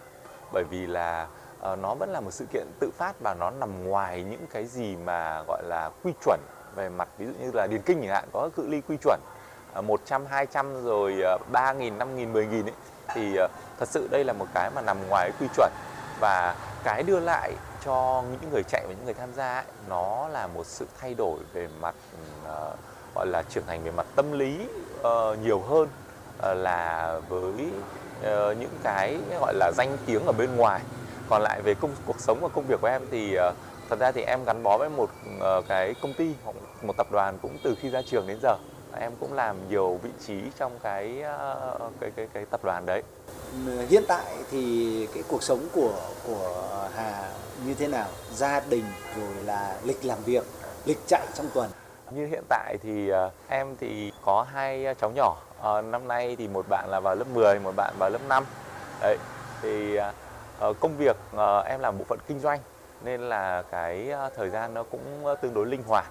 Bởi 0.53 0.63
vì 0.69 0.87
là 0.87 1.27
ờ, 1.59 1.75
nó 1.75 1.95
vẫn 1.99 2.09
là 2.09 2.19
một 2.19 2.31
sự 2.31 2.45
kiện 2.53 2.67
tự 2.79 2.91
phát 2.97 3.13
và 3.19 3.35
nó 3.39 3.49
nằm 3.51 3.83
ngoài 3.83 4.23
những 4.23 4.45
cái 4.53 4.65
gì 4.65 4.95
mà 4.95 5.43
gọi 5.47 5.63
là 5.63 5.89
quy 6.03 6.11
chuẩn 6.25 6.39
về 6.75 6.89
mặt 6.89 7.09
ví 7.17 7.25
dụ 7.25 7.31
như 7.39 7.51
là 7.53 7.67
điền 7.67 7.81
kinh 7.81 8.01
chẳng 8.01 8.09
hạn 8.09 8.29
có 8.33 8.49
cự 8.55 8.67
ly 8.67 8.81
quy 8.81 8.97
chuẩn 9.03 9.19
100, 9.83 10.25
200 10.25 10.83
rồi 10.83 11.13
3.000, 11.51 11.97
5.000, 11.97 12.33
10.000 12.33 12.63
ấy 12.63 12.73
thì 13.15 13.37
thật 13.79 13.89
sự 13.89 14.07
đây 14.11 14.23
là 14.23 14.33
một 14.33 14.45
cái 14.53 14.71
mà 14.75 14.81
nằm 14.81 14.97
ngoài 15.09 15.31
quy 15.39 15.47
chuẩn. 15.55 15.71
Và 16.19 16.55
cái 16.83 17.03
đưa 17.03 17.19
lại 17.19 17.53
cho 17.85 18.23
những 18.31 18.51
người 18.51 18.63
chạy 18.63 18.83
và 18.87 18.93
những 18.93 19.05
người 19.05 19.13
tham 19.13 19.33
gia 19.33 19.53
ấy, 19.53 19.65
nó 19.89 20.27
là 20.27 20.47
một 20.47 20.65
sự 20.65 20.87
thay 20.99 21.13
đổi 21.13 21.39
về 21.53 21.67
mặt 21.81 21.95
uh, 22.43 22.79
gọi 23.15 23.27
là 23.27 23.43
trưởng 23.49 23.65
thành 23.67 23.83
về 23.83 23.91
mặt 23.91 24.05
tâm 24.15 24.31
lý 24.31 24.67
uh, 25.01 25.39
nhiều 25.43 25.59
hơn 25.59 25.87
uh, 26.37 26.57
là 26.57 27.19
với 27.29 27.51
uh, 27.51 28.57
những 28.57 28.77
cái 28.83 29.17
gọi 29.39 29.53
là 29.53 29.71
danh 29.77 29.97
tiếng 30.05 30.25
ở 30.25 30.31
bên 30.31 30.55
ngoài. 30.55 30.81
Còn 31.29 31.41
lại 31.41 31.61
về 31.61 31.73
công 31.73 31.91
cuộc 32.05 32.19
sống 32.19 32.39
và 32.41 32.47
công 32.47 32.65
việc 32.67 32.81
của 32.81 32.87
em 32.87 33.01
thì 33.11 33.37
uh, 33.37 33.55
thật 33.89 33.99
ra 33.99 34.11
thì 34.11 34.21
em 34.21 34.43
gắn 34.45 34.63
bó 34.63 34.77
với 34.77 34.89
một 34.89 35.09
uh, 35.37 35.65
cái 35.67 35.93
công 36.01 36.13
ty 36.13 36.33
hoặc 36.43 36.55
một 36.81 36.93
tập 36.97 37.07
đoàn 37.11 37.37
cũng 37.41 37.57
từ 37.63 37.75
khi 37.81 37.89
ra 37.89 38.01
trường 38.01 38.27
đến 38.27 38.39
giờ 38.41 38.55
em 38.99 39.11
cũng 39.19 39.33
làm 39.33 39.55
nhiều 39.69 39.99
vị 40.03 40.09
trí 40.25 40.41
trong 40.57 40.79
cái 40.83 41.23
uh, 41.75 41.91
cái 41.99 42.11
cái 42.15 42.27
cái 42.33 42.45
tập 42.45 42.59
đoàn 42.63 42.85
đấy. 42.85 43.03
Hiện 43.89 44.03
tại 44.07 44.25
thì 44.51 45.07
cái 45.13 45.23
cuộc 45.27 45.43
sống 45.43 45.59
của 45.73 45.93
của 46.27 46.89
Hà 46.95 47.31
như 47.65 47.73
thế 47.73 47.87
nào? 47.87 48.07
Gia 48.31 48.59
đình 48.69 48.83
rồi 49.17 49.43
là 49.45 49.77
lịch 49.83 50.05
làm 50.05 50.17
việc 50.25 50.43
lịch 50.85 50.99
chạy 51.07 51.27
trong 51.33 51.45
tuần. 51.53 51.69
Như 52.11 52.25
hiện 52.25 52.43
tại 52.49 52.77
thì 52.83 53.11
uh, 53.11 53.31
em 53.47 53.75
thì 53.79 54.11
có 54.25 54.45
hai 54.53 54.95
cháu 55.01 55.11
nhỏ. 55.15 55.37
Uh, 55.59 55.85
năm 55.85 56.07
nay 56.07 56.35
thì 56.39 56.47
một 56.47 56.65
bạn 56.69 56.89
là 56.89 56.99
vào 56.99 57.15
lớp 57.15 57.25
10 57.33 57.59
một 57.59 57.75
bạn 57.75 57.93
vào 57.99 58.09
lớp 58.09 58.21
5 58.27 58.43
đấy 59.01 59.17
thì 59.61 59.99
công 60.79 60.97
việc 60.97 61.17
em 61.65 61.79
làm 61.79 61.97
bộ 61.97 62.03
phận 62.03 62.19
kinh 62.27 62.39
doanh 62.39 62.59
nên 63.03 63.21
là 63.21 63.63
cái 63.71 64.13
thời 64.35 64.49
gian 64.49 64.73
nó 64.73 64.83
cũng 64.83 65.35
tương 65.41 65.53
đối 65.53 65.65
linh 65.65 65.83
hoạt 65.87 66.05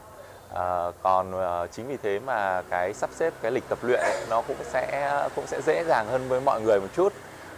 À, 0.55 0.91
còn 1.03 1.31
uh, 1.31 1.73
chính 1.73 1.89
vì 1.89 1.97
thế 2.03 2.19
mà 2.19 2.63
cái 2.71 2.95
sắp 2.95 3.11
xếp 3.13 3.33
cái 3.43 3.53
lịch 3.53 3.69
tập 3.69 3.79
luyện 3.83 4.01
ấy, 4.01 4.27
nó 4.31 4.43
cũng 4.43 4.57
sẽ 4.65 5.13
cũng 5.35 5.47
sẽ 5.47 5.61
dễ 5.67 5.85
dàng 5.85 6.07
hơn 6.09 6.29
với 6.29 6.41
mọi 6.41 6.61
người 6.61 6.81
một 6.81 6.89
chút. 6.97 7.13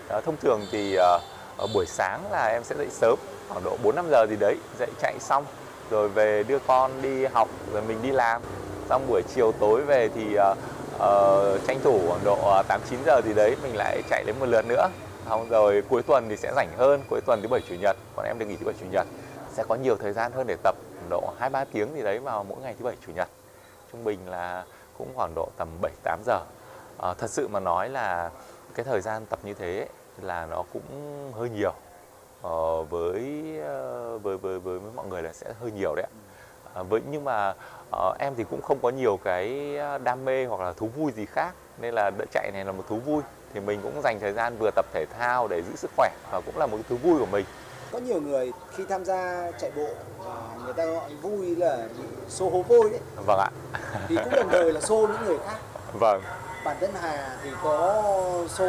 À, 0.09 0.21
thông 0.21 0.37
thường 0.37 0.61
thì 0.73 0.99
uh, 1.65 1.71
buổi 1.75 1.87
sáng 1.87 2.21
là 2.33 2.47
em 2.47 2.65
sẽ 2.65 2.75
dậy 2.79 2.89
sớm 2.91 3.19
khoảng 3.49 3.65
độ 3.65 3.77
4 3.83 3.97
5 3.97 4.07
giờ 4.11 4.27
gì 4.31 4.37
đấy, 4.41 4.57
dậy 4.79 4.91
chạy 5.03 5.15
xong 5.21 5.45
rồi 5.91 6.09
về 6.09 6.43
đưa 6.43 6.59
con 6.59 7.03
đi 7.03 7.27
học 7.27 7.49
rồi 7.73 7.83
mình 7.83 7.99
đi 8.03 8.11
làm. 8.11 8.43
Xong 8.89 9.07
buổi 9.09 9.23
chiều 9.35 9.53
tối 9.61 9.81
về 9.81 10.09
thì 10.15 10.37
uh, 10.51 10.57
uh, 10.97 11.67
tranh 11.67 11.81
thủ 11.85 12.01
khoảng 12.09 12.25
độ 12.25 12.63
8 12.69 12.81
9 12.91 12.99
giờ 13.07 13.21
gì 13.25 13.35
đấy 13.35 13.57
mình 13.63 13.77
lại 13.77 14.03
chạy 14.11 14.25
đến 14.25 14.37
một 14.41 14.47
lượt 14.47 14.65
nữa. 14.67 14.89
Xong 15.29 15.49
rồi 15.49 15.83
cuối 15.89 16.03
tuần 16.03 16.27
thì 16.29 16.37
sẽ 16.37 16.53
rảnh 16.57 16.69
hơn, 16.79 17.03
cuối 17.11 17.21
tuần 17.27 17.43
thứ 17.43 17.49
bảy 17.49 17.61
chủ 17.69 17.75
nhật, 17.75 17.97
còn 18.17 18.27
em 18.27 18.39
được 18.39 18.47
nghỉ 18.47 18.57
thứ 18.57 18.67
bảy 18.67 18.75
chủ 18.81 18.87
nhật 18.91 19.07
sẽ 19.61 19.65
có 19.69 19.75
nhiều 19.75 19.97
thời 19.97 20.13
gian 20.13 20.33
hơn 20.33 20.47
để 20.47 20.57
tập 20.63 20.77
độ 21.11 21.33
2 21.39 21.51
3 21.51 21.65
tiếng 21.65 21.95
gì 21.95 22.03
đấy 22.03 22.19
vào 22.19 22.45
mỗi 22.45 22.59
ngày 22.63 22.75
thứ 22.79 22.85
bảy 22.85 22.97
chủ 23.07 23.13
nhật. 23.13 23.29
Trung 23.93 24.05
bình 24.05 24.19
là 24.29 24.65
cũng 24.99 25.09
khoảng 25.15 25.35
độ 25.35 25.49
tầm 25.57 25.69
7 25.83 25.93
8 26.03 26.21
giờ. 26.27 26.41
À, 26.99 27.15
thật 27.19 27.31
sự 27.31 27.49
mà 27.49 27.61
nói 27.61 27.89
là 27.89 28.31
cái 28.75 28.85
thời 28.85 29.01
gian 29.01 29.27
tập 29.27 29.39
như 29.43 29.55
thế 29.55 29.89
là 30.23 30.47
nó 30.47 30.63
cũng 30.73 30.83
hơi 31.39 31.51
nhiều. 31.51 31.73
Ờ, 32.43 32.83
với, 32.83 33.21
với 34.23 34.37
với 34.37 34.59
với 34.59 34.79
với 34.79 34.93
mọi 34.97 35.07
người 35.07 35.23
là 35.23 35.33
sẽ 35.33 35.53
hơi 35.61 35.71
nhiều 35.73 35.95
đấy 35.95 36.07
ạ. 36.09 36.13
À, 36.75 36.83
với 36.83 37.01
nhưng 37.11 37.25
mà 37.25 37.55
uh, 37.97 38.19
em 38.19 38.35
thì 38.37 38.45
cũng 38.51 38.63
không 38.63 38.79
có 38.83 38.91
nhiều 38.91 39.19
cái 39.25 39.79
đam 40.05 40.25
mê 40.25 40.45
hoặc 40.45 40.61
là 40.61 40.73
thú 40.73 40.89
vui 40.97 41.13
gì 41.13 41.27
khác 41.27 41.55
nên 41.81 41.95
là 41.95 42.11
đỡ 42.19 42.25
chạy 42.31 42.51
này 42.55 42.65
là 42.65 42.73
một 42.73 42.85
thú 42.89 42.97
vui 42.97 43.23
thì 43.55 43.61
mình 43.61 43.81
cũng 43.83 44.01
dành 44.03 44.21
thời 44.21 44.33
gian 44.33 44.57
vừa 44.59 44.71
tập 44.71 44.87
thể 44.93 45.07
thao 45.19 45.49
để 45.49 45.63
giữ 45.63 45.77
sức 45.77 45.91
khỏe 45.97 46.11
và 46.33 46.41
cũng 46.47 46.59
là 46.59 46.67
một 46.67 46.79
thú 46.89 46.97
vui 46.97 47.19
của 47.19 47.27
mình 47.27 47.45
có 47.93 47.99
nhiều 47.99 48.21
người 48.21 48.53
khi 48.71 48.85
tham 48.89 49.05
gia 49.05 49.51
chạy 49.61 49.71
bộ 49.77 49.89
người 50.65 50.73
ta 50.73 50.85
gọi 50.85 51.15
vui 51.23 51.57
là 51.57 51.77
bị 51.99 52.05
xô 52.29 52.51
hố 52.51 52.63
vôi 52.63 52.91
đấy. 52.91 53.01
Vâng 53.27 53.39
ạ. 53.39 53.51
Thì 54.09 54.17
cũng 54.25 54.35
đồng 54.37 54.49
thời 54.49 54.73
là 54.73 54.81
xô 54.81 55.07
những 55.13 55.25
người 55.27 55.39
khác. 55.47 55.57
Vâng. 55.93 56.23
Bản 56.65 56.77
thân 56.81 56.91
Hà 57.01 57.39
thì 57.43 57.51
có 57.63 58.03
xô 58.49 58.67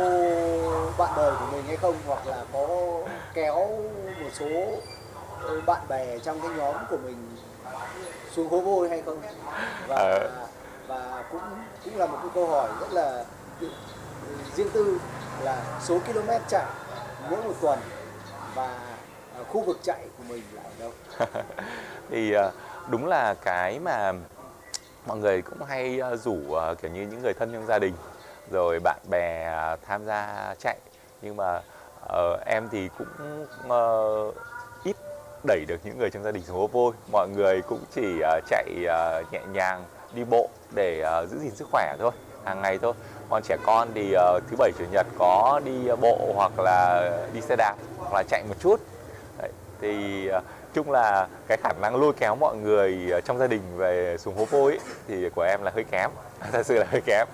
bạn 0.97 1.09
đời 1.17 1.33
của 1.39 1.45
mình 1.51 1.63
hay 1.67 1.77
không? 1.77 1.95
Hoặc 2.07 2.27
là 2.27 2.43
có 2.53 2.67
kéo 3.33 3.67
một 4.23 4.29
số 4.33 4.47
bạn 5.65 5.81
bè 5.89 6.19
trong 6.19 6.41
cái 6.41 6.51
nhóm 6.57 6.75
của 6.89 6.97
mình 6.97 7.37
xuống 8.35 8.49
hố 8.49 8.61
vôi 8.61 8.89
hay 8.89 9.01
không? 9.05 9.21
Và 9.87 9.95
à. 9.95 10.19
và 10.87 11.23
cũng 11.31 11.41
cũng 11.85 11.97
là 11.97 12.05
một 12.05 12.17
cái 12.21 12.31
câu 12.35 12.47
hỏi 12.47 12.69
rất 12.79 12.91
là 12.91 13.25
riêng 14.55 14.69
tư 14.73 14.99
là 15.41 15.57
số 15.81 15.99
km 15.99 16.29
chạy 16.47 16.65
mỗi 17.29 17.43
một 17.43 17.53
tuần 17.61 17.79
và 18.55 18.90
khu 19.51 19.61
vực 19.61 19.79
chạy 19.83 20.05
của 20.17 20.23
mình 20.29 20.43
là 20.53 20.61
ở 20.63 20.71
đâu? 20.79 20.91
Thì 22.09 22.31
ờ, 22.33 22.51
đúng 22.89 23.07
là 23.07 23.33
cái 23.33 23.79
mà 23.79 24.13
mọi 25.05 25.17
người 25.17 25.41
cũng 25.41 25.63
hay 25.63 25.99
ờ, 25.99 26.15
rủ 26.15 26.53
ờ, 26.53 26.75
kiểu 26.75 26.91
như 26.91 27.01
những 27.01 27.21
người 27.23 27.33
thân 27.33 27.53
trong 27.53 27.65
gia 27.65 27.79
đình 27.79 27.93
rồi 28.51 28.79
bạn 28.83 28.99
bè 29.09 29.55
tham 29.87 30.05
gia 30.05 30.53
chạy. 30.59 30.77
Nhưng 31.21 31.35
mà 31.35 31.61
uh, 32.05 32.45
em 32.45 32.69
thì 32.71 32.89
cũng 32.97 33.45
uh, 33.65 34.35
ít 34.83 34.95
đẩy 35.43 35.65
được 35.67 35.77
những 35.83 35.99
người 35.99 36.09
trong 36.09 36.23
gia 36.23 36.31
đình 36.31 36.43
xuống 36.43 36.57
hố 36.57 36.67
vôi. 36.67 36.93
Mọi 37.11 37.27
người 37.29 37.61
cũng 37.61 37.79
chỉ 37.95 38.15
uh, 38.15 38.43
chạy 38.47 38.69
uh, 38.83 39.33
nhẹ 39.33 39.41
nhàng 39.53 39.83
đi 40.13 40.23
bộ 40.23 40.49
để 40.71 41.03
uh, 41.23 41.29
giữ 41.29 41.39
gìn 41.39 41.55
sức 41.55 41.67
khỏe 41.71 41.95
thôi 41.99 42.11
hàng 42.45 42.61
ngày 42.61 42.79
thôi. 42.81 42.93
Còn 43.29 43.43
trẻ 43.43 43.57
con 43.65 43.87
thì 43.93 44.15
uh, 44.15 44.43
thứ 44.49 44.55
bảy 44.57 44.71
chủ 44.79 44.85
nhật 44.91 45.07
có 45.19 45.61
đi 45.65 45.87
bộ 46.01 46.33
hoặc 46.35 46.51
là 46.59 47.09
đi 47.33 47.41
xe 47.41 47.55
đạp 47.55 47.75
hoặc 47.97 48.13
là 48.13 48.23
chạy 48.29 48.43
một 48.49 48.55
chút 48.59 48.79
thì 49.81 50.29
uh, 50.37 50.43
chung 50.73 50.91
là 50.91 51.27
cái 51.47 51.57
khả 51.63 51.73
năng 51.81 51.95
lôi 51.95 52.13
kéo 52.13 52.35
mọi 52.35 52.55
người 52.57 53.11
trong 53.25 53.39
gia 53.39 53.47
đình 53.47 53.61
về 53.77 54.17
xuống 54.19 54.35
hố 54.37 54.45
vôi 54.45 54.79
thì 55.07 55.29
của 55.35 55.41
em 55.41 55.63
là 55.63 55.71
hơi 55.75 55.83
kém 55.91 56.11
thật 56.51 56.65
sự 56.65 56.75
là 56.75 56.85
hơi 56.91 57.01
kém 57.01 57.27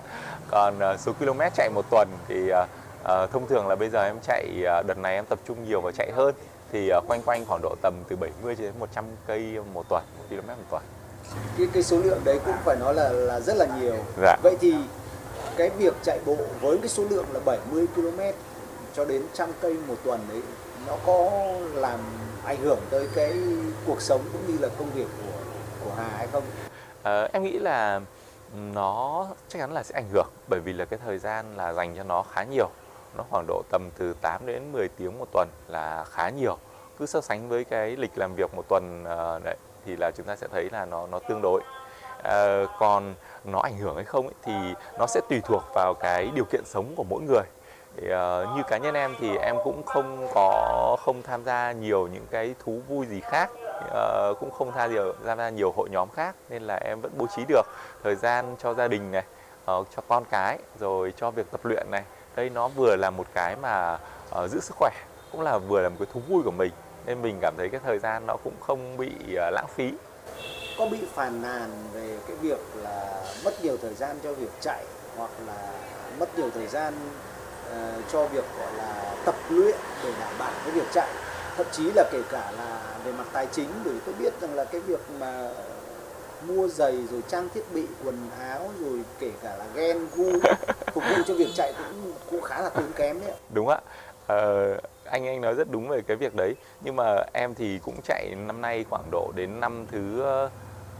còn 0.50 0.74
uh, 0.94 1.00
số 1.00 1.12
km 1.12 1.40
chạy 1.54 1.70
một 1.70 1.90
tuần 1.90 2.08
thì 2.28 2.52
uh, 2.52 3.30
thông 3.32 3.46
thường 3.48 3.66
là 3.66 3.76
bây 3.76 3.90
giờ 3.90 4.04
em 4.04 4.16
chạy 4.22 4.46
đợt 4.86 4.98
này 4.98 5.14
em 5.14 5.24
tập 5.24 5.38
trung 5.48 5.68
nhiều 5.68 5.80
vào 5.80 5.92
chạy 5.92 6.12
hơn 6.12 6.34
thì 6.72 6.90
uh, 6.98 7.04
quanh 7.08 7.22
quanh 7.22 7.44
khoảng 7.44 7.62
độ 7.62 7.74
tầm 7.82 7.94
từ 8.08 8.16
70 8.16 8.56
đến 8.58 8.72
100 8.78 9.04
cây 9.26 9.58
một 9.74 9.88
tuần, 9.88 10.02
một 10.18 10.24
km 10.30 10.48
một 10.48 10.54
tuần. 10.70 10.82
Cái 11.58 11.66
cái 11.72 11.82
số 11.82 11.98
lượng 11.98 12.20
đấy 12.24 12.40
cũng 12.44 12.54
phải 12.64 12.76
nói 12.76 12.94
là 12.94 13.08
là 13.08 13.40
rất 13.40 13.56
là 13.56 13.66
nhiều. 13.80 13.96
Dạ. 14.22 14.36
Vậy 14.42 14.56
thì 14.60 14.74
cái 15.56 15.70
việc 15.70 15.94
chạy 16.02 16.18
bộ 16.26 16.36
với 16.60 16.78
cái 16.78 16.88
số 16.88 17.04
lượng 17.10 17.24
là 17.32 17.40
70 17.44 17.86
km 17.96 18.20
cho 18.96 19.04
đến 19.04 19.22
trăm 19.34 19.50
cây 19.60 19.76
một 19.88 19.94
tuần 20.04 20.20
đấy 20.28 20.42
nó 20.86 20.96
có 21.06 21.30
làm 21.74 22.00
ảnh 22.48 22.60
hưởng 22.62 22.78
tới 22.90 23.08
cái 23.14 23.34
cuộc 23.86 24.00
sống 24.00 24.20
cũng 24.32 24.46
như 24.46 24.58
là 24.60 24.68
công 24.78 24.90
việc 24.90 25.06
của 25.22 25.38
của 25.84 25.90
Hà 25.96 26.08
hay 26.16 26.26
không? 26.26 26.42
À, 27.02 27.28
em 27.32 27.42
nghĩ 27.42 27.58
là 27.58 28.00
nó 28.74 29.26
chắc 29.48 29.58
chắn 29.58 29.72
là 29.72 29.82
sẽ 29.82 29.94
ảnh 29.94 30.08
hưởng 30.12 30.26
bởi 30.48 30.60
vì 30.60 30.72
là 30.72 30.84
cái 30.84 30.98
thời 31.04 31.18
gian 31.18 31.56
là 31.56 31.72
dành 31.72 31.96
cho 31.96 32.02
nó 32.02 32.22
khá 32.22 32.44
nhiều. 32.44 32.68
Nó 33.16 33.24
khoảng 33.30 33.44
độ 33.48 33.62
tầm 33.70 33.90
từ 33.98 34.14
8 34.20 34.46
đến 34.46 34.72
10 34.72 34.88
tiếng 34.88 35.18
một 35.18 35.26
tuần 35.32 35.48
là 35.68 36.04
khá 36.04 36.30
nhiều. 36.30 36.58
Cứ 36.98 37.06
so 37.06 37.20
sánh 37.20 37.48
với 37.48 37.64
cái 37.64 37.96
lịch 37.96 38.18
làm 38.18 38.34
việc 38.34 38.54
một 38.54 38.64
tuần 38.68 39.02
uh, 39.02 39.44
đấy 39.44 39.56
thì 39.86 39.96
là 39.96 40.10
chúng 40.16 40.26
ta 40.26 40.36
sẽ 40.36 40.46
thấy 40.52 40.68
là 40.72 40.84
nó 40.84 41.06
nó 41.06 41.18
tương 41.18 41.42
đối. 41.42 41.60
Uh, 42.18 42.70
còn 42.78 43.14
nó 43.44 43.60
ảnh 43.60 43.78
hưởng 43.78 43.94
hay 43.94 44.04
không 44.04 44.26
ấy, 44.26 44.34
thì 44.44 44.52
nó 44.98 45.06
sẽ 45.06 45.20
tùy 45.28 45.40
thuộc 45.44 45.62
vào 45.74 45.94
cái 46.00 46.30
điều 46.34 46.44
kiện 46.44 46.62
sống 46.64 46.92
của 46.96 47.04
mỗi 47.08 47.22
người 47.22 47.44
thì, 48.00 48.06
uh, 48.06 48.56
như 48.56 48.62
cá 48.68 48.78
nhân 48.78 48.94
em 48.94 49.14
thì 49.20 49.36
em 49.36 49.56
cũng 49.64 49.82
không 49.86 50.28
có 50.34 50.96
không 51.04 51.22
tham 51.22 51.44
gia 51.44 51.72
nhiều 51.72 52.06
những 52.06 52.26
cái 52.30 52.54
thú 52.64 52.80
vui 52.88 53.06
gì 53.06 53.20
khác. 53.20 53.50
Uh, 53.78 54.38
cũng 54.40 54.50
không 54.50 54.72
tham 54.72 54.94
gia 54.94 55.02
tham 55.26 55.38
gia 55.38 55.48
nhiều 55.48 55.72
hội 55.76 55.88
nhóm 55.90 56.08
khác 56.10 56.34
nên 56.48 56.62
là 56.62 56.76
em 56.84 57.00
vẫn 57.00 57.12
bố 57.16 57.26
trí 57.36 57.42
được 57.48 57.62
thời 58.04 58.14
gian 58.14 58.56
cho 58.58 58.74
gia 58.74 58.88
đình 58.88 59.12
này 59.12 59.24
uh, 59.70 59.86
cho 59.96 60.02
con 60.08 60.24
cái 60.30 60.58
rồi 60.80 61.12
cho 61.16 61.30
việc 61.30 61.50
tập 61.50 61.60
luyện 61.64 61.86
này. 61.90 62.02
Đây 62.36 62.50
nó 62.50 62.68
vừa 62.68 62.96
là 62.96 63.10
một 63.10 63.26
cái 63.34 63.56
mà 63.56 63.98
uh, 64.44 64.50
giữ 64.50 64.60
sức 64.60 64.76
khỏe 64.76 64.90
cũng 65.32 65.40
là 65.40 65.58
vừa 65.58 65.80
là 65.80 65.88
một 65.88 65.96
cái 65.98 66.08
thú 66.12 66.20
vui 66.28 66.42
của 66.44 66.50
mình. 66.50 66.72
Nên 67.06 67.22
mình 67.22 67.38
cảm 67.42 67.54
thấy 67.56 67.68
cái 67.68 67.80
thời 67.84 67.98
gian 67.98 68.26
nó 68.26 68.36
cũng 68.44 68.54
không 68.60 68.96
bị 68.96 69.10
uh, 69.32 69.52
lãng 69.52 69.66
phí. 69.74 69.92
Có 70.78 70.86
bị 70.86 70.98
phàn 71.14 71.42
nàn 71.42 71.70
về 71.92 72.18
cái 72.28 72.36
việc 72.36 72.58
là 72.82 73.24
mất 73.44 73.52
nhiều 73.62 73.76
thời 73.82 73.94
gian 73.94 74.16
cho 74.22 74.32
việc 74.32 74.50
chạy 74.60 74.84
hoặc 75.16 75.30
là 75.46 75.72
mất 76.20 76.38
nhiều 76.38 76.50
thời 76.54 76.66
gian 76.66 76.94
cho 78.12 78.26
việc 78.26 78.44
gọi 78.58 78.72
là 78.76 79.14
tập 79.24 79.34
luyện 79.48 79.76
để 80.04 80.12
đảm 80.20 80.32
bảo 80.38 80.52
cái 80.64 80.74
việc 80.74 80.86
chạy. 80.92 81.08
Thậm 81.56 81.66
chí 81.72 81.90
là 81.96 82.04
kể 82.12 82.22
cả 82.30 82.52
là 82.58 82.80
về 83.04 83.12
mặt 83.12 83.26
tài 83.32 83.46
chính 83.52 83.68
bởi 83.84 83.94
tôi 84.06 84.14
biết 84.18 84.32
rằng 84.40 84.54
là 84.54 84.64
cái 84.64 84.80
việc 84.80 85.00
mà 85.20 85.48
mua 86.46 86.68
giày 86.68 87.06
rồi 87.10 87.22
trang 87.28 87.48
thiết 87.54 87.62
bị 87.74 87.86
quần 88.04 88.30
áo 88.40 88.70
rồi 88.80 89.00
kể 89.18 89.30
cả 89.42 89.56
là 89.56 89.64
ghen 89.74 90.06
gu 90.16 90.32
phục 90.92 91.04
vụ 91.04 91.22
cho 91.26 91.34
việc 91.34 91.48
chạy 91.54 91.72
cũng 91.78 92.12
cũng 92.30 92.42
khá 92.42 92.62
là 92.62 92.68
tốn 92.68 92.92
kém 92.96 93.20
đấy 93.20 93.32
đúng 93.54 93.68
ạ. 93.68 93.80
Ờ, 94.26 94.74
anh 95.04 95.26
anh 95.26 95.40
nói 95.40 95.54
rất 95.54 95.70
đúng 95.70 95.88
về 95.88 96.00
cái 96.06 96.16
việc 96.16 96.34
đấy. 96.34 96.54
Nhưng 96.80 96.96
mà 96.96 97.24
em 97.32 97.54
thì 97.54 97.78
cũng 97.78 98.00
chạy 98.04 98.34
năm 98.46 98.60
nay 98.60 98.84
khoảng 98.90 99.10
độ 99.10 99.32
đến 99.34 99.60
năm 99.60 99.86
thứ 99.92 100.22
uh, 100.46 100.50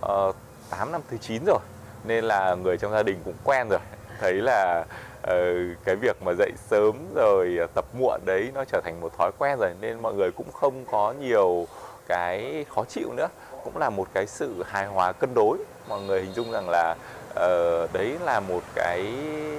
ờ, 0.00 0.32
8 0.70 0.92
năm 0.92 1.00
thứ 1.10 1.16
9 1.16 1.42
rồi. 1.46 1.58
Nên 2.04 2.24
là 2.24 2.54
người 2.54 2.76
trong 2.76 2.92
gia 2.92 3.02
đình 3.02 3.18
cũng 3.24 3.34
quen 3.44 3.68
rồi. 3.68 3.80
Thấy 4.20 4.32
là 4.34 4.84
Ờ, 5.28 5.54
cái 5.84 5.96
việc 5.96 6.22
mà 6.22 6.32
dậy 6.38 6.50
sớm 6.70 6.96
rồi 7.14 7.56
à, 7.60 7.66
tập 7.74 7.84
muộn 7.98 8.20
đấy 8.24 8.50
nó 8.54 8.64
trở 8.64 8.80
thành 8.84 9.00
một 9.00 9.12
thói 9.18 9.30
quen 9.38 9.58
rồi 9.58 9.70
nên 9.80 10.02
mọi 10.02 10.14
người 10.14 10.30
cũng 10.32 10.52
không 10.52 10.84
có 10.90 11.14
nhiều 11.20 11.66
cái 12.08 12.64
khó 12.74 12.84
chịu 12.88 13.12
nữa. 13.16 13.28
Cũng 13.64 13.76
là 13.76 13.90
một 13.90 14.08
cái 14.14 14.26
sự 14.26 14.62
hài 14.66 14.86
hòa 14.86 15.12
cân 15.12 15.34
đối. 15.34 15.58
Mọi 15.88 16.00
người 16.00 16.22
hình 16.22 16.32
dung 16.34 16.52
rằng 16.52 16.68
là 16.68 16.94
uh, 17.30 17.92
đấy 17.92 18.16
là 18.24 18.40
một 18.40 18.62
cái 18.74 19.14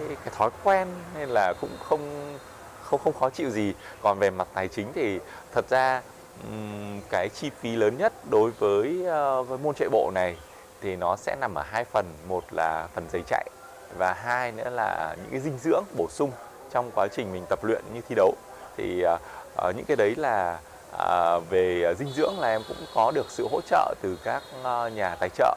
cái 0.10 0.34
thói 0.38 0.50
quen 0.64 0.88
nên 1.18 1.30
là 1.30 1.54
cũng 1.62 1.78
không 1.80 2.36
không 2.82 3.00
không 3.04 3.14
khó 3.20 3.30
chịu 3.30 3.50
gì. 3.50 3.74
Còn 4.02 4.20
về 4.20 4.30
mặt 4.30 4.48
tài 4.54 4.68
chính 4.68 4.88
thì 4.96 5.20
thật 5.54 5.66
ra 5.70 6.02
um, 6.50 7.02
cái 7.10 7.30
chi 7.30 7.50
phí 7.60 7.76
lớn 7.76 7.98
nhất 7.98 8.14
đối 8.30 8.52
với 8.52 9.00
uh, 9.02 9.48
với 9.48 9.58
môn 9.58 9.76
chạy 9.76 9.90
bộ 9.92 10.12
này 10.16 10.38
thì 10.82 10.96
nó 10.96 11.16
sẽ 11.16 11.36
nằm 11.42 11.56
ở 11.56 11.64
hai 11.64 11.84
phần. 11.84 12.06
Một 12.28 12.44
là 12.52 12.88
phần 12.96 13.06
giày 13.12 13.22
chạy 13.28 13.50
và 13.98 14.14
hai 14.14 14.52
nữa 14.52 14.70
là 14.70 15.16
những 15.18 15.32
cái 15.32 15.40
dinh 15.40 15.58
dưỡng 15.64 15.84
bổ 15.98 16.08
sung 16.10 16.32
trong 16.72 16.92
quá 16.96 17.08
trình 17.12 17.34
mình 17.34 17.46
tập 17.50 17.60
luyện 17.64 17.82
như 17.94 18.02
thi 18.10 18.16
đấu. 18.16 18.34
Thì 18.78 19.06
uh, 19.06 19.76
những 19.76 19.86
cái 19.86 19.98
đấy 19.98 20.14
là 20.18 20.60
uh, 20.96 21.50
về 21.50 21.96
dinh 22.00 22.14
dưỡng 22.16 22.40
là 22.40 22.48
em 22.50 22.62
cũng 22.68 22.78
có 22.96 23.12
được 23.12 23.26
sự 23.30 23.48
hỗ 23.52 23.62
trợ 23.62 23.94
từ 24.02 24.18
các 24.24 24.44
uh, 24.62 24.94
nhà 24.94 25.16
tài 25.20 25.30
trợ. 25.30 25.56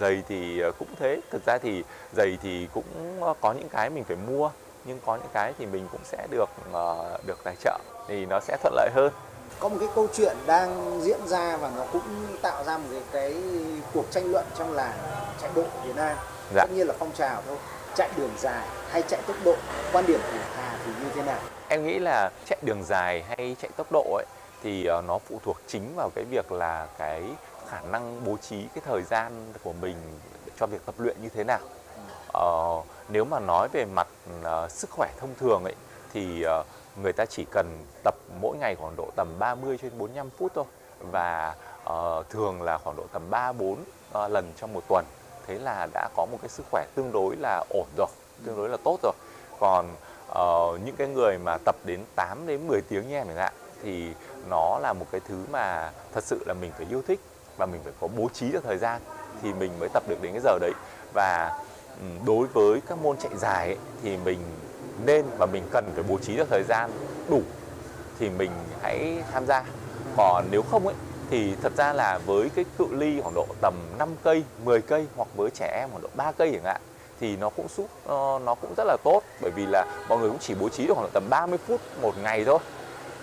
Giày 0.00 0.22
thì 0.28 0.62
cũng 0.78 0.88
thế. 1.00 1.20
Thực 1.30 1.46
ra 1.46 1.58
thì 1.58 1.84
giày 2.16 2.38
thì 2.42 2.68
cũng 2.74 3.20
có 3.40 3.52
những 3.52 3.68
cái 3.68 3.90
mình 3.90 4.04
phải 4.04 4.16
mua 4.16 4.50
nhưng 4.84 4.98
có 5.06 5.16
những 5.16 5.30
cái 5.32 5.52
thì 5.58 5.66
mình 5.66 5.88
cũng 5.92 6.00
sẽ 6.04 6.26
được 6.30 6.48
uh, 6.70 7.26
được 7.26 7.38
tài 7.44 7.54
trợ 7.60 7.78
thì 8.08 8.26
nó 8.26 8.40
sẽ 8.40 8.56
thuận 8.62 8.74
lợi 8.74 8.90
hơn. 8.94 9.12
Có 9.58 9.68
một 9.68 9.76
cái 9.80 9.88
câu 9.94 10.08
chuyện 10.14 10.36
đang 10.46 11.00
diễn 11.00 11.26
ra 11.26 11.56
và 11.56 11.70
nó 11.76 11.84
cũng 11.92 12.02
tạo 12.42 12.64
ra 12.64 12.78
một 12.78 12.84
cái, 12.90 13.02
cái 13.12 13.42
cuộc 13.94 14.04
tranh 14.10 14.32
luận 14.32 14.44
trong 14.58 14.72
làng 14.72 14.98
chạy 15.42 15.50
bộ 15.54 15.62
Việt 15.84 15.96
Nam 15.96 16.16
dạ. 16.54 16.66
tất 16.66 16.72
nhiên 16.74 16.86
là 16.86 16.94
phong 16.98 17.12
trào 17.12 17.42
thôi. 17.46 17.56
Chạy 17.94 18.10
đường 18.16 18.30
dài 18.38 18.68
hay 18.90 19.02
chạy 19.02 19.22
tốc 19.26 19.36
độ? 19.44 19.56
Quan 19.92 20.06
điểm 20.06 20.20
của 20.32 20.38
Hà 20.56 20.78
thì 20.86 20.92
như 21.02 21.10
thế 21.14 21.22
nào? 21.22 21.38
Em 21.68 21.86
nghĩ 21.86 21.98
là 21.98 22.30
chạy 22.46 22.58
đường 22.62 22.84
dài 22.84 23.24
hay 23.28 23.56
chạy 23.62 23.70
tốc 23.76 23.86
độ 23.92 24.14
ấy 24.14 24.26
thì 24.62 24.88
uh, 24.98 25.04
nó 25.04 25.18
phụ 25.18 25.40
thuộc 25.44 25.56
chính 25.66 25.92
vào 25.96 26.10
cái 26.14 26.24
việc 26.24 26.52
là 26.52 26.86
cái 26.98 27.22
khả 27.68 27.80
năng 27.80 28.24
bố 28.24 28.36
trí 28.36 28.56
cái 28.74 28.82
thời 28.86 29.02
gian 29.02 29.52
của 29.62 29.72
mình 29.72 29.96
cho 30.60 30.66
việc 30.66 30.86
tập 30.86 30.94
luyện 30.98 31.16
như 31.22 31.28
thế 31.28 31.44
nào. 31.44 31.60
Uh, 32.38 32.84
nếu 33.08 33.24
mà 33.24 33.40
nói 33.40 33.68
về 33.72 33.84
mặt 33.84 34.08
uh, 34.40 34.70
sức 34.70 34.90
khỏe 34.90 35.10
thông 35.20 35.34
thường 35.40 35.64
ấy 35.64 35.74
thì 36.12 36.44
uh, 36.60 36.66
người 37.02 37.12
ta 37.12 37.26
chỉ 37.26 37.44
cần 37.50 37.84
tập 38.04 38.14
mỗi 38.40 38.56
ngày 38.56 38.76
khoảng 38.76 38.96
độ 38.96 39.10
tầm 39.16 39.28
30 39.38 39.78
trên 39.82 39.98
45 39.98 40.30
phút 40.30 40.52
thôi. 40.54 40.64
Và 41.00 41.54
uh, 41.90 42.30
thường 42.30 42.62
là 42.62 42.78
khoảng 42.78 42.96
độ 42.96 43.04
tầm 43.12 43.30
3 43.30 43.52
4 43.52 43.72
uh, 43.72 44.30
lần 44.30 44.52
trong 44.56 44.72
một 44.72 44.82
tuần 44.88 45.04
thế 45.46 45.58
là 45.58 45.86
đã 45.94 46.08
có 46.16 46.26
một 46.26 46.38
cái 46.42 46.48
sức 46.48 46.66
khỏe 46.70 46.86
tương 46.94 47.12
đối 47.12 47.36
là 47.36 47.64
ổn 47.70 47.86
rồi 47.96 48.06
tương 48.46 48.56
đối 48.56 48.68
là 48.68 48.76
tốt 48.84 48.98
rồi. 49.02 49.12
Còn 49.60 49.88
uh, 50.30 50.80
những 50.84 50.96
cái 50.96 51.08
người 51.08 51.38
mà 51.38 51.58
tập 51.64 51.76
đến 51.84 52.00
8 52.14 52.46
đến 52.46 52.66
10 52.66 52.80
tiếng 52.80 53.08
như 53.08 53.14
em 53.14 53.26
chẳng 53.26 53.36
hạn 53.36 53.52
thì 53.82 54.08
nó 54.48 54.78
là 54.78 54.92
một 54.92 55.06
cái 55.12 55.20
thứ 55.28 55.44
mà 55.50 55.90
thật 56.14 56.24
sự 56.24 56.44
là 56.46 56.54
mình 56.54 56.72
phải 56.76 56.86
yêu 56.90 57.02
thích 57.08 57.20
và 57.56 57.66
mình 57.66 57.80
phải 57.84 57.92
có 58.00 58.08
bố 58.16 58.28
trí 58.32 58.52
được 58.52 58.64
thời 58.64 58.78
gian 58.78 59.00
thì 59.42 59.52
mình 59.52 59.70
mới 59.80 59.88
tập 59.88 60.02
được 60.08 60.22
đến 60.22 60.32
cái 60.32 60.40
giờ 60.44 60.58
đấy. 60.60 60.72
Và 61.12 61.58
ừ, 62.00 62.06
đối 62.26 62.46
với 62.46 62.80
các 62.88 62.98
môn 63.02 63.16
chạy 63.16 63.32
dài 63.36 63.66
ấy, 63.66 63.78
thì 64.02 64.16
mình 64.16 64.38
nên 65.04 65.24
và 65.38 65.46
mình 65.46 65.62
cần 65.72 65.90
phải 65.94 66.04
bố 66.08 66.18
trí 66.18 66.36
được 66.36 66.48
thời 66.50 66.62
gian 66.62 66.90
đủ 67.28 67.42
thì 68.18 68.30
mình 68.30 68.50
hãy 68.82 69.22
tham 69.32 69.46
gia. 69.46 69.64
Còn 70.16 70.44
nếu 70.50 70.62
không 70.62 70.86
ấy 70.86 70.94
thì 71.34 71.54
thật 71.62 71.72
ra 71.76 71.92
là 71.92 72.18
với 72.26 72.50
cái 72.54 72.64
cự 72.78 72.86
ly 72.90 73.20
khoảng 73.20 73.34
độ 73.34 73.46
tầm 73.60 73.74
5 73.98 74.08
cây, 74.24 74.44
10 74.64 74.80
cây 74.80 75.06
hoặc 75.16 75.28
với 75.36 75.50
trẻ 75.50 75.76
em 75.80 75.88
khoảng 75.90 76.02
độ 76.02 76.08
3 76.14 76.32
cây 76.32 76.50
chẳng 76.52 76.64
hạn 76.64 76.80
thì 77.20 77.36
nó 77.36 77.48
cũng 77.48 77.66
giúp 77.76 77.86
ờ, 78.06 78.38
nó 78.44 78.54
cũng 78.54 78.74
rất 78.76 78.84
là 78.86 78.96
tốt. 79.04 79.22
Bởi 79.40 79.50
vì 79.50 79.66
là 79.66 79.86
mọi 80.08 80.18
người 80.18 80.28
cũng 80.28 80.38
chỉ 80.38 80.54
bố 80.54 80.68
trí 80.68 80.86
được 80.86 80.94
khoảng 80.94 81.06
độ 81.06 81.10
tầm 81.12 81.30
30 81.30 81.58
phút 81.66 81.80
một 82.02 82.14
ngày 82.22 82.44
thôi. 82.44 82.58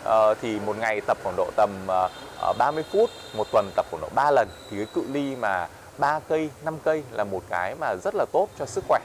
À, 0.06 0.34
thì 0.42 0.60
một 0.66 0.78
ngày 0.78 1.02
tập 1.08 1.18
khoảng 1.24 1.36
độ 1.36 1.50
tầm 1.56 1.70
ờ, 1.88 2.10
uh, 2.50 2.58
30 2.58 2.84
phút 2.92 3.10
một 3.36 3.48
tuần 3.52 3.72
tập 3.76 3.86
khoảng 3.92 4.02
độ 4.02 4.10
3 4.16 4.32
lần. 4.32 4.50
Thì 4.70 4.78
cái 4.78 4.86
cự 4.94 5.04
ly 5.12 5.36
mà 5.36 5.68
3 5.98 6.20
cây 6.20 6.50
5 6.64 6.78
cây 6.84 7.04
là 7.12 7.24
một 7.24 7.44
cái 7.50 7.76
mà 7.80 7.96
rất 7.96 8.16
là 8.16 8.26
tốt 8.32 8.48
cho 8.60 8.66
sức 8.66 8.84
khỏe. 8.88 9.00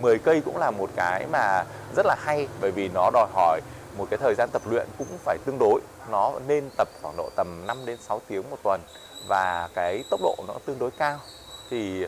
10 0.00 0.18
cây 0.18 0.42
cũng 0.44 0.56
là 0.56 0.70
một 0.70 0.90
cái 0.96 1.26
mà 1.32 1.64
rất 1.96 2.06
là 2.06 2.16
hay 2.18 2.48
bởi 2.60 2.70
vì 2.70 2.88
nó 2.94 3.10
đòi 3.10 3.26
hỏi 3.32 3.60
một 3.96 4.06
cái 4.10 4.18
thời 4.18 4.34
gian 4.34 4.48
tập 4.52 4.62
luyện 4.70 4.86
cũng 4.98 5.06
phải 5.24 5.38
tương 5.44 5.58
đối. 5.58 5.80
Nó 6.10 6.32
nên 6.46 6.70
tập 6.76 6.88
khoảng 7.02 7.16
độ 7.16 7.30
tầm 7.36 7.66
5 7.66 7.76
đến 7.86 7.98
6 8.00 8.20
tiếng 8.28 8.50
một 8.50 8.58
tuần 8.62 8.80
và 9.28 9.68
cái 9.74 10.04
tốc 10.10 10.20
độ 10.22 10.36
nó 10.48 10.54
tương 10.66 10.78
đối 10.78 10.90
cao. 10.90 11.18
Thì 11.70 12.06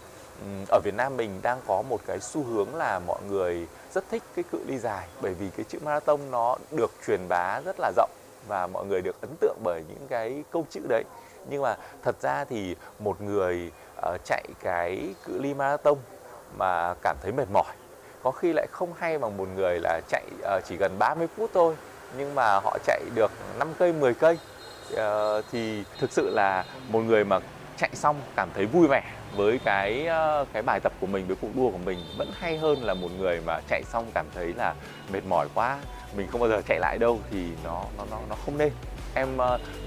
ở 0.68 0.81
Việt 0.85 0.94
Nam 0.94 1.16
mình 1.16 1.40
đang 1.42 1.61
có 1.66 1.83
một 1.83 2.01
cái 2.07 2.20
xu 2.20 2.44
hướng 2.44 2.74
là 2.74 2.98
mọi 3.07 3.22
người 3.29 3.66
rất 3.94 4.05
thích 4.11 4.22
cái 4.35 4.44
cự 4.53 4.59
ly 4.66 4.79
dài 4.79 5.09
bởi 5.22 5.35
vì 5.35 5.51
cái 5.57 5.64
chữ 5.68 5.79
marathon 5.85 6.31
nó 6.31 6.57
được 6.70 6.90
truyền 7.07 7.29
bá 7.29 7.61
rất 7.64 7.77
là 7.81 7.92
rộng 7.96 8.11
và 8.48 8.66
mọi 8.66 8.87
người 8.87 9.01
được 9.01 9.20
ấn 9.20 9.31
tượng 9.40 9.57
bởi 9.64 9.85
những 9.88 10.07
cái 10.09 10.44
câu 10.51 10.66
chữ 10.70 10.81
đấy. 10.88 11.05
Nhưng 11.51 11.62
mà 11.62 11.77
thật 12.03 12.16
ra 12.22 12.44
thì 12.44 12.77
một 12.98 13.20
người 13.20 13.70
uh, 13.98 14.24
chạy 14.24 14.44
cái 14.62 15.14
cự 15.24 15.38
ly 15.38 15.55
marathon 15.55 15.96
mà 16.59 16.94
cảm 17.03 17.16
thấy 17.22 17.33
mệt 17.33 17.51
mỏi 17.53 17.74
có 18.23 18.31
khi 18.31 18.53
lại 18.53 18.67
không 18.71 18.93
hay 18.99 19.19
bằng 19.19 19.37
một 19.37 19.47
người 19.57 19.81
là 19.81 20.01
chạy 20.09 20.25
ờ, 20.43 20.61
chỉ 20.69 20.77
gần 20.77 20.99
30 20.99 21.27
phút 21.37 21.51
thôi, 21.55 21.75
nhưng 22.17 22.35
mà 22.35 22.61
họ 22.65 22.79
chạy 22.87 23.01
được 23.15 23.31
5 23.59 23.69
cây 23.79 23.93
10 23.93 24.15
cây. 24.15 24.39
Ờ, 24.97 25.43
thì 25.53 25.85
thực 26.01 26.13
sự 26.13 26.31
là 26.31 26.65
một 26.89 27.01
người 27.01 27.25
mà 27.25 27.39
chạy 27.77 27.91
xong 27.95 28.21
cảm 28.37 28.49
thấy 28.55 28.67
vui 28.67 28.89
vẻ 28.89 29.03
với 29.37 29.61
cái 29.65 30.07
ờ, 30.07 30.45
cái 30.53 30.63
bài 30.63 30.81
tập 30.81 30.93
của 31.01 31.07
mình, 31.07 31.27
với 31.27 31.37
cuộc 31.41 31.57
đua 31.57 31.71
của 31.71 31.79
mình, 31.79 31.99
vẫn 32.19 32.31
hay 32.39 32.59
hơn 32.59 32.85
là 32.85 32.95
một 32.95 33.09
người 33.19 33.41
mà 33.47 33.61
chạy 33.69 33.83
xong 33.93 34.07
cảm 34.15 34.27
thấy 34.35 34.55
là 34.57 34.75
mệt 35.13 35.21
mỏi 35.29 35.47
quá, 35.55 35.79
mình 36.17 36.29
không 36.33 36.41
bao 36.41 36.51
giờ 36.51 36.63
chạy 36.69 36.79
lại 36.81 36.99
đâu 36.99 37.19
thì 37.31 37.49
nó 37.65 37.85
nó 37.99 38.05
nó 38.11 38.19
nó 38.29 38.37
không 38.45 38.59
nên. 38.59 38.73
Em 39.15 39.29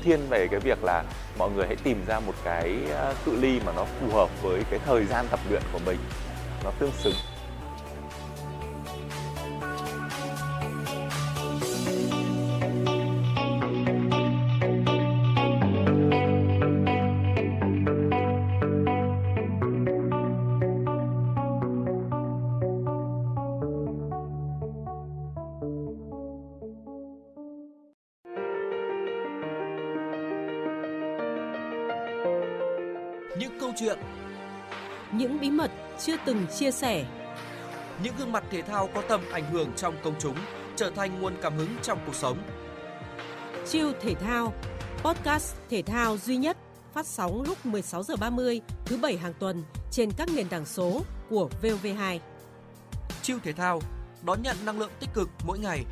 thiên 0.03 0.19
về 0.29 0.47
cái 0.51 0.59
việc 0.59 0.83
là 0.83 1.03
mọi 1.37 1.49
người 1.49 1.67
hãy 1.67 1.75
tìm 1.75 2.05
ra 2.07 2.19
một 2.19 2.33
cái 2.43 2.77
cự 3.25 3.35
ly 3.41 3.59
mà 3.65 3.71
nó 3.75 3.85
phù 3.85 4.15
hợp 4.15 4.29
với 4.41 4.63
cái 4.69 4.79
thời 4.85 5.05
gian 5.05 5.25
tập 5.31 5.39
luyện 5.49 5.61
của 5.73 5.79
mình, 5.85 5.97
nó 6.63 6.71
tương 6.79 6.91
xứng. 6.91 7.13
Chưa 36.05 36.15
từng 36.25 36.47
chia 36.47 36.71
sẻ, 36.71 37.05
những 38.03 38.13
gương 38.17 38.31
mặt 38.31 38.43
thể 38.51 38.61
thao 38.61 38.89
có 38.93 39.01
tầm 39.01 39.21
ảnh 39.31 39.51
hưởng 39.51 39.73
trong 39.75 39.95
công 40.03 40.13
chúng 40.19 40.35
trở 40.75 40.91
thành 40.95 41.21
nguồn 41.21 41.33
cảm 41.41 41.57
hứng 41.57 41.75
trong 41.81 41.99
cuộc 42.05 42.15
sống. 42.15 42.37
Chiêu 43.67 43.91
thể 44.01 44.15
thao, 44.15 44.53
podcast 45.03 45.55
thể 45.69 45.81
thao 45.81 46.17
duy 46.17 46.37
nhất 46.37 46.57
phát 46.93 47.05
sóng 47.05 47.43
lúc 47.47 47.65
16 47.65 48.03
giờ 48.03 48.15
30 48.19 48.61
thứ 48.85 48.97
bảy 48.97 49.17
hàng 49.17 49.33
tuần 49.39 49.63
trên 49.91 50.11
các 50.17 50.29
nền 50.35 50.47
tảng 50.49 50.65
số 50.65 51.01
của 51.29 51.49
VOV2. 51.61 52.19
Chiêu 53.21 53.37
thể 53.43 53.53
thao 53.53 53.81
đón 54.25 54.41
nhận 54.41 54.55
năng 54.65 54.79
lượng 54.79 54.91
tích 54.99 55.09
cực 55.13 55.29
mỗi 55.45 55.59
ngày. 55.59 55.85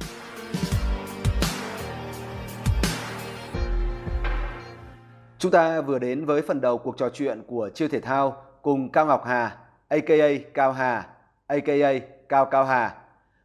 Chúng 5.40 5.52
ta 5.52 5.82
vừa 5.82 6.00
đến 6.00 6.26
với 6.26 6.42
phần 6.42 6.62
đầu 6.62 6.78
cuộc 6.78 6.98
trò 6.98 7.10
chuyện 7.14 7.44
của 7.48 7.70
Chiêu 7.74 7.88
Thể 7.88 8.00
Thao 8.00 8.44
cùng 8.62 8.92
Cao 8.92 9.06
Ngọc 9.06 9.24
Hà, 9.26 9.58
aka 9.90 10.28
Cao 10.54 10.72
Hà, 10.72 11.08
aka 11.48 12.00
Cao 12.30 12.46
Cao 12.46 12.66
Hà, 12.66 12.96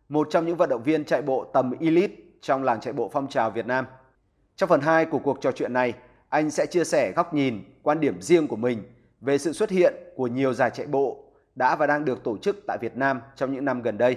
một 0.08 0.28
trong 0.30 0.46
những 0.46 0.56
vận 0.56 0.68
động 0.68 0.82
viên 0.82 1.04
chạy 1.04 1.22
bộ 1.22 1.44
tầm 1.44 1.72
elite 1.80 2.14
trong 2.40 2.64
làng 2.64 2.80
chạy 2.80 2.92
bộ 2.92 3.10
phong 3.12 3.28
trào 3.28 3.50
Việt 3.50 3.66
Nam. 3.66 3.86
Trong 4.56 4.68
phần 4.68 4.80
2 4.80 5.06
của 5.06 5.18
cuộc 5.18 5.38
trò 5.40 5.52
chuyện 5.52 5.72
này, 5.72 5.94
anh 6.28 6.50
sẽ 6.50 6.66
chia 6.66 6.84
sẻ 6.84 7.12
góc 7.16 7.34
nhìn, 7.34 7.64
quan 7.82 8.00
điểm 8.00 8.22
riêng 8.22 8.48
của 8.48 8.56
mình 8.56 8.82
về 9.20 9.38
sự 9.38 9.52
xuất 9.52 9.70
hiện 9.70 9.94
của 10.16 10.26
nhiều 10.26 10.54
giải 10.54 10.70
chạy 10.70 10.86
bộ 10.86 11.24
đã 11.54 11.76
và 11.76 11.86
đang 11.86 12.04
được 12.04 12.24
tổ 12.24 12.36
chức 12.38 12.56
tại 12.66 12.78
Việt 12.80 12.96
Nam 12.96 13.20
trong 13.36 13.52
những 13.52 13.64
năm 13.64 13.82
gần 13.82 13.98
đây. 13.98 14.16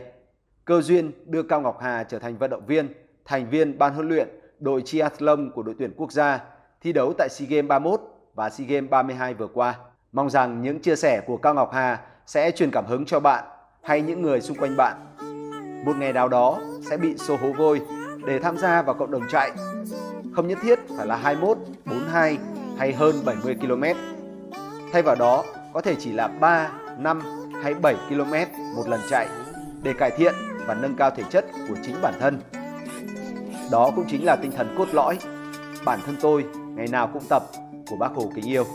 Cơ 0.65 0.81
duyên 0.81 1.11
đưa 1.25 1.43
Cao 1.43 1.61
Ngọc 1.61 1.77
Hà 1.81 2.03
trở 2.03 2.19
thành 2.19 2.37
vận 2.37 2.49
động 2.49 2.65
viên, 2.65 2.93
thành 3.25 3.49
viên 3.49 3.77
ban 3.77 3.93
huấn 3.93 4.07
luyện 4.07 4.27
đội 4.59 4.81
triathlon 4.85 5.51
của 5.51 5.63
đội 5.63 5.75
tuyển 5.79 5.93
quốc 5.97 6.11
gia 6.11 6.43
thi 6.81 6.93
đấu 6.93 7.13
tại 7.17 7.29
SEA 7.29 7.47
Games 7.49 7.69
31 7.69 8.01
và 8.33 8.49
SEA 8.49 8.67
Games 8.67 8.89
32 8.89 9.33
vừa 9.33 9.47
qua. 9.47 9.79
Mong 10.11 10.29
rằng 10.29 10.61
những 10.61 10.81
chia 10.81 10.95
sẻ 10.95 11.21
của 11.27 11.37
Cao 11.37 11.53
Ngọc 11.53 11.71
Hà 11.73 12.01
sẽ 12.27 12.51
truyền 12.51 12.71
cảm 12.71 12.85
hứng 12.85 13.05
cho 13.05 13.19
bạn 13.19 13.43
hay 13.83 14.01
những 14.01 14.21
người 14.21 14.41
xung 14.41 14.57
quanh 14.57 14.77
bạn. 14.77 14.95
Một 15.85 15.97
ngày 15.97 16.13
nào 16.13 16.27
đó 16.27 16.59
sẽ 16.89 16.97
bị 16.97 17.17
xô 17.17 17.35
hố 17.35 17.51
vôi 17.51 17.81
để 18.25 18.39
tham 18.39 18.57
gia 18.57 18.81
vào 18.81 18.95
cộng 18.95 19.11
đồng 19.11 19.23
chạy. 19.31 19.51
Không 20.35 20.47
nhất 20.47 20.57
thiết 20.61 20.79
phải 20.97 21.07
là 21.07 21.15
21, 21.15 21.57
42 21.85 22.37
hay 22.77 22.93
hơn 22.93 23.15
70 23.25 23.55
km. 23.55 23.83
Thay 24.93 25.01
vào 25.01 25.15
đó 25.15 25.43
có 25.73 25.81
thể 25.81 25.95
chỉ 25.99 26.11
là 26.11 26.27
3, 26.27 26.71
5 26.97 27.21
hay 27.63 27.73
7 27.73 27.95
km 28.09 28.33
một 28.75 28.87
lần 28.87 29.01
chạy 29.09 29.27
để 29.83 29.93
cải 29.93 30.11
thiện 30.11 30.35
và 30.65 30.73
nâng 30.73 30.95
cao 30.95 31.11
thể 31.11 31.23
chất 31.29 31.45
của 31.69 31.75
chính 31.85 31.95
bản 32.01 32.13
thân. 32.19 32.41
Đó 33.71 33.91
cũng 33.95 34.05
chính 34.07 34.25
là 34.25 34.35
tinh 34.35 34.51
thần 34.51 34.75
cốt 34.77 34.87
lõi 34.91 35.17
bản 35.85 35.99
thân 36.05 36.15
tôi 36.21 36.45
ngày 36.75 36.87
nào 36.87 37.09
cũng 37.13 37.23
tập 37.29 37.43
của 37.89 37.95
bác 37.95 38.11
Hồ 38.11 38.31
kính 38.35 38.45
yêu. 38.45 38.65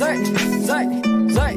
Dậy 0.00 0.16
dậy 0.60 0.86
dậy. 1.30 1.56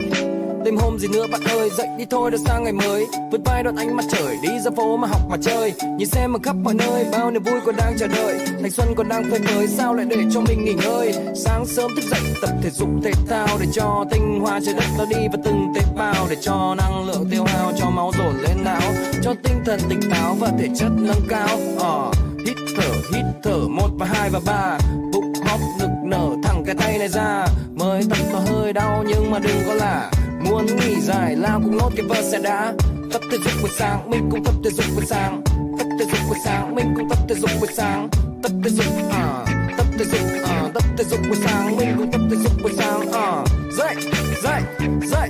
Đêm 0.65 0.77
hôm 0.77 0.99
gì 0.99 1.08
nữa 1.08 1.25
bạn 1.32 1.41
ơi 1.43 1.69
dậy 1.77 1.88
đi 1.97 2.06
thôi 2.10 2.32
đã 2.32 2.38
sang 2.45 2.63
ngày 2.63 2.73
mới. 2.73 3.06
Vượt 3.32 3.41
vai 3.45 3.63
đón 3.63 3.75
ánh 3.75 3.95
mặt 3.95 4.06
trời 4.12 4.38
đi 4.43 4.49
ra 4.60 4.71
phố 4.77 4.97
mà 4.97 5.08
học 5.08 5.21
mà 5.29 5.38
chơi. 5.41 5.73
Nhìn 5.97 6.08
xem 6.08 6.34
mà 6.34 6.39
khắp 6.43 6.56
mọi 6.56 6.73
nơi 6.73 7.06
bao 7.12 7.32
niềm 7.32 7.43
vui 7.43 7.60
còn 7.65 7.75
đang 7.75 7.93
chờ 7.99 8.08
đợi. 8.08 8.39
Thanh 8.62 8.71
xuân 8.71 8.88
còn 8.95 9.10
đang 9.10 9.32
tươi 9.32 9.39
mới 9.39 9.67
sao 9.67 9.93
lại 9.93 10.06
để 10.10 10.17
cho 10.34 10.41
mình 10.41 10.65
nghỉ 10.65 10.73
ngơi? 10.73 11.13
Sáng 11.36 11.65
sớm 11.65 11.91
thức 11.95 12.03
dậy 12.12 12.19
tập 12.41 12.49
thể 12.62 12.69
dục 12.69 12.89
thể 13.03 13.12
thao 13.29 13.47
để 13.60 13.65
cho 13.73 14.06
tinh 14.12 14.39
hoa 14.41 14.60
trái 14.65 14.73
đất 14.73 14.86
nó 14.97 15.06
đi 15.06 15.27
vào 15.27 15.41
từng 15.45 15.73
tế 15.75 15.82
bào. 15.97 16.27
Để 16.29 16.36
cho 16.41 16.75
năng 16.77 17.08
lượng 17.08 17.27
tiêu 17.32 17.43
hao 17.47 17.71
cho 17.77 17.89
máu 17.89 18.12
dồn 18.17 18.41
lên 18.41 18.63
não. 18.63 18.93
Cho 19.23 19.34
tinh 19.43 19.56
thần 19.65 19.79
tỉnh 19.89 19.99
táo 20.12 20.36
và 20.39 20.51
thể 20.60 20.67
chất 20.75 20.89
nâng 20.95 21.21
cao. 21.29 21.58
Uh, 21.75 22.15
hít 22.45 22.58
thở 22.77 22.93
hít 23.13 23.25
thở 23.43 23.58
một 23.69 23.89
và 23.99 24.06
hai 24.06 24.29
và 24.29 24.39
ba. 24.45 24.77
Bụng 25.13 25.34
hóc 25.45 25.60
ngực 25.79 25.91
nở 26.03 26.29
thẳng 26.43 26.53
cái 26.65 26.76
tay 26.76 26.97
này 26.97 27.08
ra. 27.08 27.45
Mới 27.76 28.04
tập 28.10 28.17
nó 28.34 28.39
hơi 28.39 28.73
đau, 28.73 29.04
nhưng 29.08 29.32
mà 29.32 29.39
đừng 29.39 29.58
có 29.67 29.73
là. 29.73 30.12
Muốn 30.39 30.65
nghỉ 30.65 31.02
dài 31.02 31.36
lao 31.36 31.62
cũng 31.63 31.78
nốt 31.78 31.89
cái 31.95 32.06
vơ 32.06 32.15
xe 32.21 32.39
đá 32.39 32.73
tập 33.13 33.21
thể 33.32 33.38
dục 33.38 33.54
buổi 33.62 33.69
sáng, 33.78 34.10
mình 34.10 34.30
cũng 34.32 34.43
tập 34.43 34.54
thể 34.63 34.69
dục 34.69 34.86
buổi 34.95 35.06
sáng. 35.06 35.41
Tập 35.80 35.88
thể 35.99 36.06
dục 36.06 36.19
buổi 36.28 36.38
sáng, 36.45 36.76
mình 36.76 36.93
cũng 36.95 37.10
tập 37.10 37.17
thể 37.30 37.36
dục 37.36 37.49
buổi 37.60 37.69
sáng. 37.73 38.10
Tập 38.43 38.52
thể 38.63 38.69
dục 38.69 38.86
à 39.12 39.45
tập 39.78 39.88
thể 39.99 40.06
dục 40.06 40.21
à 40.45 40.69
tập 40.73 40.84
thể 40.97 41.04
dục 41.04 41.19
buổi 41.28 41.38
sáng, 41.45 41.78
mình 41.78 41.95
cũng 41.97 42.12
tập 42.12 42.21
thể 42.32 42.38
dục 42.43 42.54
buổi 42.63 42.71
sáng 42.78 43.12
à. 43.12 43.43
Dậy 43.78 43.95
dậy 44.43 44.62
dậy 45.02 45.30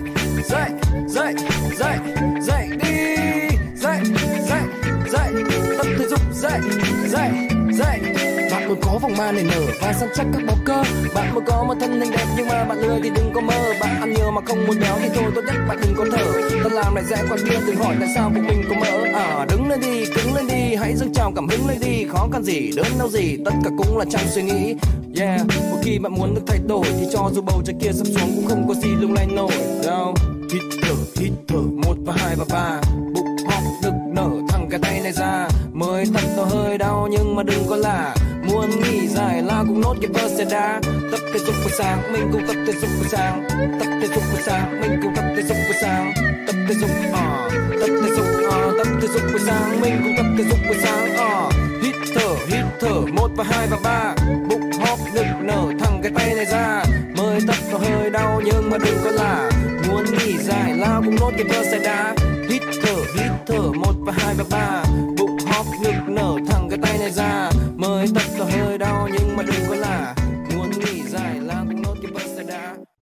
dậy 0.49 0.69
dậy 1.07 1.33
dậy 1.77 1.97
dậy 2.41 2.67
đi. 2.83 3.15
Dậy 3.75 3.99
dậy 4.49 4.61
dậy, 5.09 5.33
tập 5.77 5.87
thể 5.99 6.05
dục, 6.09 6.19
dậy 6.33 6.59
dậy 7.07 7.52
còn 8.81 8.91
muốn 8.91 8.93
có 8.93 8.99
vòng 8.99 9.17
ma 9.17 9.31
này 9.31 9.43
nở. 9.43 9.61
Và 9.81 9.93
săn 9.93 10.09
chắc 10.15 10.25
các 10.33 10.41
bó 10.47 10.53
cơ. 10.65 10.83
Bạn 11.15 11.35
muốn 11.35 11.43
có 11.47 11.63
một 11.63 11.73
thân 11.79 12.01
hình 12.01 12.11
đẹp 12.11 12.25
nhưng 12.37 12.47
mà 12.47 12.65
bạn 12.65 12.79
lười 12.79 12.99
thì 13.03 13.09
đừng 13.15 13.31
có 13.33 13.41
mơ. 13.41 13.73
Bạn 13.81 13.99
ăn 13.99 14.13
nhiều 14.13 14.31
mà 14.31 14.41
không 14.45 14.67
muốn 14.67 14.79
béo 14.79 14.95
thì 14.99 15.09
thôi, 15.15 15.31
tốt 15.35 15.41
nhất 15.45 15.55
bạn 15.67 15.77
đừng 15.81 15.93
có 15.97 16.05
thở. 16.11 16.25
Ta 16.63 16.69
làm 16.69 16.95
lại 16.95 17.03
dễ 17.09 17.15
quan 17.29 17.39
bia 17.43 17.57
đừng 17.67 17.75
hỏi 17.75 17.95
tại 17.99 18.09
sao 18.15 18.29
bụng 18.29 18.47
mình 18.47 18.63
có 18.69 18.75
mỡ. 18.75 19.03
À 19.13 19.45
đứng 19.49 19.69
lên 19.69 19.81
đi, 19.81 20.05
cứng 20.05 20.35
lên 20.35 20.47
đi, 20.47 20.75
hãy 20.75 20.95
dâng 20.95 21.13
trào 21.13 21.31
cảm 21.35 21.47
hứng 21.47 21.67
lên 21.67 21.77
đi. 21.79 22.05
Khó 22.09 22.27
khăn 22.31 22.43
gì, 22.43 22.71
đớn 22.75 22.87
đau 22.99 23.09
gì, 23.09 23.37
tất 23.45 23.51
cả 23.63 23.69
cũng 23.77 23.97
là 23.97 24.05
trong 24.09 24.21
suy 24.27 24.41
nghĩ. 24.41 24.75
Yeah, 25.19 25.41
một 25.47 25.77
khi 25.83 25.99
bạn 25.99 26.13
muốn 26.13 26.35
được 26.35 26.41
thay 26.47 26.59
đổi 26.67 26.85
thì 26.99 27.07
cho 27.13 27.29
dù 27.33 27.41
bầu 27.41 27.61
trời 27.65 27.75
kia 27.81 27.91
sập 27.93 28.07
xuống 28.07 28.31
cũng 28.35 28.45
không 28.47 28.67
có 28.67 28.73
gì 28.73 28.89
lung 28.99 29.13
lay 29.13 29.25
nổi. 29.25 29.51
Đâu? 29.85 30.13
Hít 30.53 30.61
thở 30.81 30.93
hít 31.19 31.31
thở, 31.47 31.57
một 31.57 31.95
và 32.05 32.13
hai 32.17 32.35
và 32.35 32.45
ba. 32.49 32.81
Bụng 33.13 33.25
họng 33.49 33.63
ngực 33.81 33.93
nở, 34.13 34.29
thẳng 34.49 34.67
cái 34.69 34.79
tay 34.83 34.99
này 35.03 35.11
ra. 35.11 35.47
Mới 35.73 36.05
tập 36.13 36.23
nó 36.37 36.43
hơi 36.43 36.77
đau 36.77 37.07
nhưng 37.11 37.35
mà 37.35 37.43
đừng 37.43 37.63
có 37.69 37.75
là 37.75 38.15
luôn 38.63 38.81
nghỉ 38.81 39.07
dài 39.07 39.43
lao 39.43 39.65
cũng 39.67 39.81
nốt 39.81 39.95
cái 40.01 40.11
vơ 40.13 40.29
xe 40.37 40.45
đá 40.51 40.79
tập 41.11 41.19
thể 41.33 41.39
dục 41.39 41.55
buổi 41.63 41.71
sáng, 41.77 42.13
mình 42.13 42.29
cũng 42.31 42.47
tập 42.47 42.55
thể 42.67 42.73
dục 42.73 42.89
buổi 42.99 43.07
sáng. 43.09 43.43
Tập 43.79 43.87
thể 44.01 44.07
dục 44.07 44.23
buổi 44.31 44.41
sáng, 44.45 44.81
mình 44.81 44.99
cũng 45.03 45.15
tập 45.15 45.25
thể 45.35 45.43
dục 45.43 45.57
buổi 45.67 45.75
sáng. 45.81 46.13
Tập 46.47 46.55
thể 46.67 46.73
dục 46.73 46.89
à 47.13 47.49
tập 47.79 47.89
thể 48.03 48.09
dục 48.15 48.25
à 48.51 48.57
tập 48.77 48.87
thể 49.01 49.07
dục 49.07 49.21
buổi 49.31 49.39
sáng, 49.45 49.81
mình 49.81 50.01
cũng 50.03 50.15
tập 50.17 50.25
thể 50.37 50.43
dục 50.49 50.59
buổi 50.67 50.77
sáng 50.83 51.17
à 51.17 51.49
hít 51.83 51.95
thở 52.15 52.35
hít 52.47 52.65
thở, 52.79 53.01
một 53.13 53.29
và 53.35 53.43
hai 53.43 53.67
và 53.67 53.77
ba. 53.83 54.15
Bụng 54.49 54.71
hóp 54.79 54.99
ngực 55.13 55.25
nở, 55.41 55.71
thẳng 55.79 55.99
cái 56.03 56.11
tay 56.15 56.33
này 56.35 56.45
ra. 56.45 56.83
Mới 57.17 57.39
tập 57.47 57.55
nó 57.71 57.77
hơi 57.77 58.09
đau 58.09 58.41
nhưng 58.45 58.69
mà 58.69 58.77
đừng 58.77 58.97
có 59.03 59.11
là 59.11 59.49
muốn 59.87 60.05
nghỉ 60.05 60.37
dài 60.37 60.73
lao 60.77 61.01
cũng 61.05 61.15
nốt 61.19 61.31
cái 61.37 61.43
vơ 61.43 61.63
xe 61.63 61.79
đá 61.79 62.15
hít 62.49 62.61
thở 62.83 62.95
hít 63.15 63.31
thở, 63.47 63.61
một 63.61 63.93
và 63.99 64.13
hai 64.17 64.35
và 64.37 64.45
ba. 64.49 64.83